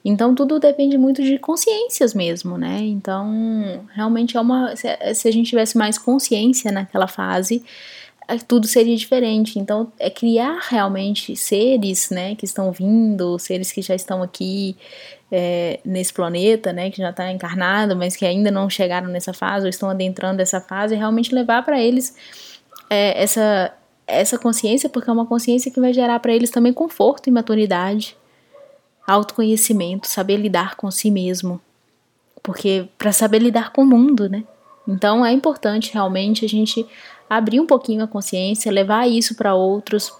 Então 0.03 0.35
tudo 0.35 0.59
depende 0.59 0.97
muito 0.97 1.23
de 1.23 1.37
consciências 1.39 2.13
mesmo, 2.13 2.57
né? 2.57 2.79
Então 2.81 3.85
realmente 3.93 4.35
é 4.37 4.41
uma. 4.41 4.75
Se, 4.75 4.87
a 5.27 5.31
gente 5.31 5.49
tivesse 5.49 5.77
mais 5.77 5.97
consciência 5.97 6.71
naquela 6.71 7.07
fase, 7.07 7.63
é, 8.27 8.37
tudo 8.37 8.67
seria 8.67 8.95
diferente. 8.95 9.57
Então 9.59 9.91
é 9.99 10.09
criar 10.09 10.59
realmente 10.69 11.35
seres, 11.35 12.09
né, 12.09 12.35
que 12.35 12.45
estão 12.45 12.71
vindo, 12.71 13.37
seres 13.39 13.71
que 13.71 13.81
já 13.81 13.95
estão 13.95 14.21
aqui 14.21 14.75
é, 15.31 15.79
nesse 15.85 16.13
planeta, 16.13 16.73
né, 16.73 16.89
que 16.89 16.97
já 16.97 17.09
está 17.09 17.31
encarnado, 17.31 17.95
mas 17.95 18.15
que 18.15 18.25
ainda 18.25 18.51
não 18.51 18.69
chegaram 18.69 19.07
nessa 19.07 19.33
fase 19.33 19.65
ou 19.65 19.69
estão 19.69 19.89
adentrando 19.89 20.41
essa 20.41 20.59
fase, 20.61 20.95
realmente 20.95 21.33
levar 21.33 21.63
para 21.63 21.81
eles 21.81 22.15
é, 22.89 23.21
essa 23.21 23.73
essa 24.05 24.37
consciência, 24.37 24.89
porque 24.89 25.09
é 25.09 25.13
uma 25.13 25.25
consciência 25.25 25.71
que 25.71 25.79
vai 25.79 25.93
gerar 25.93 26.19
para 26.19 26.33
eles 26.33 26.49
também 26.51 26.73
conforto 26.73 27.29
e 27.29 27.31
maturidade 27.31 28.17
autoconhecimento, 29.05 30.07
saber 30.07 30.37
lidar 30.37 30.75
com 30.75 30.89
si 30.89 31.11
mesmo. 31.11 31.59
Porque 32.41 32.87
para 32.97 33.11
saber 33.11 33.39
lidar 33.39 33.71
com 33.71 33.83
o 33.83 33.85
mundo, 33.85 34.29
né? 34.29 34.43
Então 34.87 35.25
é 35.25 35.31
importante 35.31 35.93
realmente 35.93 36.45
a 36.45 36.49
gente 36.49 36.85
abrir 37.29 37.59
um 37.59 37.65
pouquinho 37.65 38.03
a 38.03 38.07
consciência, 38.07 38.71
levar 38.71 39.07
isso 39.07 39.35
para 39.35 39.55
outros, 39.55 40.11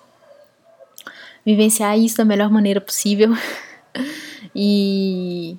vivenciar 1.45 1.97
isso 1.97 2.17
da 2.17 2.25
melhor 2.25 2.49
maneira 2.49 2.79
possível 2.79 3.33
e 4.55 5.57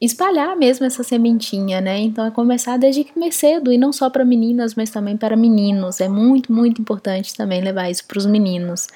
espalhar 0.00 0.56
mesmo 0.56 0.84
essa 0.84 1.02
sementinha, 1.02 1.80
né? 1.80 1.98
Então 2.00 2.26
é 2.26 2.30
começar 2.30 2.76
desde 2.76 3.06
cedo 3.32 3.72
e 3.72 3.78
não 3.78 3.92
só 3.92 4.10
para 4.10 4.24
meninas, 4.24 4.74
mas 4.74 4.90
também 4.90 5.16
para 5.16 5.36
meninos. 5.36 6.00
É 6.00 6.08
muito, 6.08 6.52
muito 6.52 6.80
importante 6.80 7.34
também 7.34 7.62
levar 7.62 7.90
isso 7.90 8.06
para 8.06 8.18
os 8.18 8.26
meninos. 8.26 8.88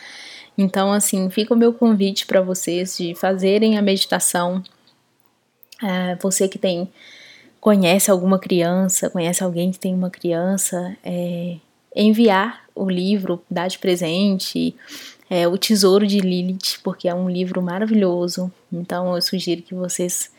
Então, 0.60 0.92
assim, 0.92 1.30
fica 1.30 1.54
o 1.54 1.56
meu 1.56 1.72
convite 1.72 2.26
para 2.26 2.42
vocês 2.42 2.98
de 2.98 3.14
fazerem 3.14 3.78
a 3.78 3.82
meditação. 3.82 4.62
É, 5.82 6.14
você 6.16 6.46
que 6.46 6.58
tem 6.58 6.86
conhece 7.58 8.10
alguma 8.10 8.38
criança, 8.38 9.08
conhece 9.08 9.42
alguém 9.42 9.70
que 9.70 9.78
tem 9.78 9.94
uma 9.94 10.10
criança, 10.10 10.94
é, 11.02 11.56
enviar 11.96 12.64
o 12.74 12.90
livro, 12.90 13.42
dar 13.50 13.68
de 13.68 13.78
presente, 13.78 14.74
é, 15.30 15.48
O 15.48 15.56
Tesouro 15.56 16.06
de 16.06 16.18
Lilith, 16.18 16.78
porque 16.84 17.08
é 17.08 17.14
um 17.14 17.30
livro 17.30 17.62
maravilhoso. 17.62 18.52
Então, 18.70 19.14
eu 19.14 19.22
sugiro 19.22 19.62
que 19.62 19.74
vocês 19.74 20.30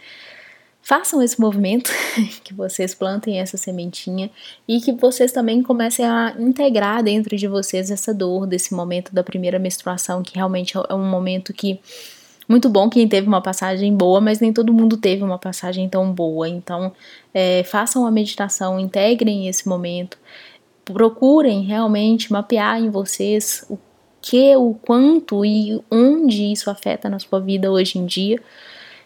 façam 0.92 1.22
esse 1.22 1.40
movimento, 1.40 1.90
que 2.44 2.54
vocês 2.54 2.94
plantem 2.94 3.40
essa 3.40 3.56
sementinha 3.56 4.30
e 4.68 4.82
que 4.82 4.92
vocês 4.92 5.32
também 5.32 5.64
comecem 5.64 6.04
a 6.06 6.36
integrar 6.38 7.02
dentro 7.02 7.38
de 7.38 7.48
vocês 7.48 7.90
essa 7.90 8.14
dor 8.14 8.46
desse 8.46 8.74
momento 8.74 9.16
da 9.16 9.24
primeira 9.24 9.58
menstruação, 9.58 10.22
que 10.22 10.36
realmente 10.36 10.74
é 10.78 10.94
um 10.94 11.10
momento 11.10 11.54
que 11.54 11.80
muito 12.46 12.68
bom 12.68 12.90
quem 12.90 13.08
teve 13.08 13.26
uma 13.26 13.40
passagem 13.40 13.96
boa, 13.96 14.20
mas 14.20 14.42
nem 14.42 14.52
todo 14.52 14.74
mundo 14.74 14.98
teve 14.98 15.24
uma 15.24 15.40
passagem 15.40 15.88
tão 15.88 16.12
boa. 16.12 16.50
Então, 16.50 16.92
é, 17.34 17.64
façam 17.64 18.06
a 18.06 18.12
meditação, 18.12 18.78
integrem 18.78 19.48
esse 19.48 19.70
momento, 19.70 20.18
procurem 20.84 21.62
realmente 21.62 22.34
mapear 22.34 22.82
em 22.82 22.90
vocês 22.90 23.64
o 23.70 23.80
que, 24.22 24.54
o 24.58 24.74
quanto 24.74 25.46
e 25.46 25.82
onde 25.90 26.52
isso 26.52 26.70
afeta 26.70 27.08
na 27.08 27.18
sua 27.18 27.40
vida 27.40 27.72
hoje 27.72 27.98
em 27.98 28.06
dia 28.06 28.42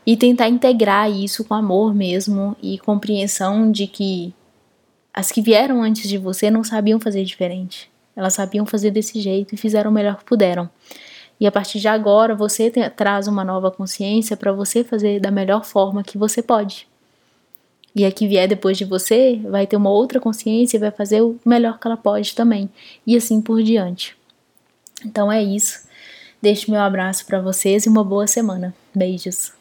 e 0.05 0.15
tentar 0.15 0.47
integrar 0.47 1.09
isso 1.09 1.43
com 1.43 1.53
amor 1.53 1.93
mesmo 1.93 2.55
e 2.61 2.77
compreensão 2.77 3.71
de 3.71 3.87
que 3.87 4.33
as 5.13 5.31
que 5.31 5.41
vieram 5.41 5.81
antes 5.81 6.07
de 6.07 6.17
você 6.17 6.51
não 6.51 6.63
sabiam 6.63 6.99
fazer 6.99 7.23
diferente. 7.23 7.89
Elas 8.15 8.33
sabiam 8.33 8.65
fazer 8.65 8.91
desse 8.91 9.19
jeito 9.19 9.55
e 9.55 9.57
fizeram 9.57 9.89
o 9.89 9.93
melhor 9.93 10.17
que 10.17 10.25
puderam. 10.25 10.69
E 11.39 11.47
a 11.47 11.51
partir 11.51 11.79
de 11.79 11.87
agora 11.87 12.35
você 12.35 12.69
traz 12.95 13.27
uma 13.27 13.43
nova 13.43 13.71
consciência 13.71 14.37
para 14.37 14.53
você 14.53 14.83
fazer 14.83 15.19
da 15.19 15.31
melhor 15.31 15.65
forma 15.65 16.03
que 16.03 16.17
você 16.17 16.41
pode. 16.41 16.87
E 17.95 18.05
a 18.05 18.11
que 18.11 18.27
vier 18.27 18.47
depois 18.47 18.77
de 18.77 18.85
você 18.85 19.39
vai 19.49 19.65
ter 19.65 19.77
uma 19.77 19.89
outra 19.89 20.19
consciência 20.19 20.77
e 20.77 20.79
vai 20.79 20.91
fazer 20.91 21.21
o 21.21 21.37
melhor 21.45 21.79
que 21.79 21.87
ela 21.87 21.97
pode 21.97 22.35
também. 22.35 22.69
E 23.07 23.15
assim 23.15 23.41
por 23.41 23.63
diante. 23.63 24.15
Então 25.03 25.31
é 25.31 25.41
isso. 25.41 25.85
Deixo 26.41 26.69
meu 26.69 26.81
abraço 26.81 27.25
para 27.25 27.41
vocês 27.41 27.85
e 27.85 27.89
uma 27.89 28.03
boa 28.03 28.27
semana. 28.27 28.75
Beijos. 28.93 29.54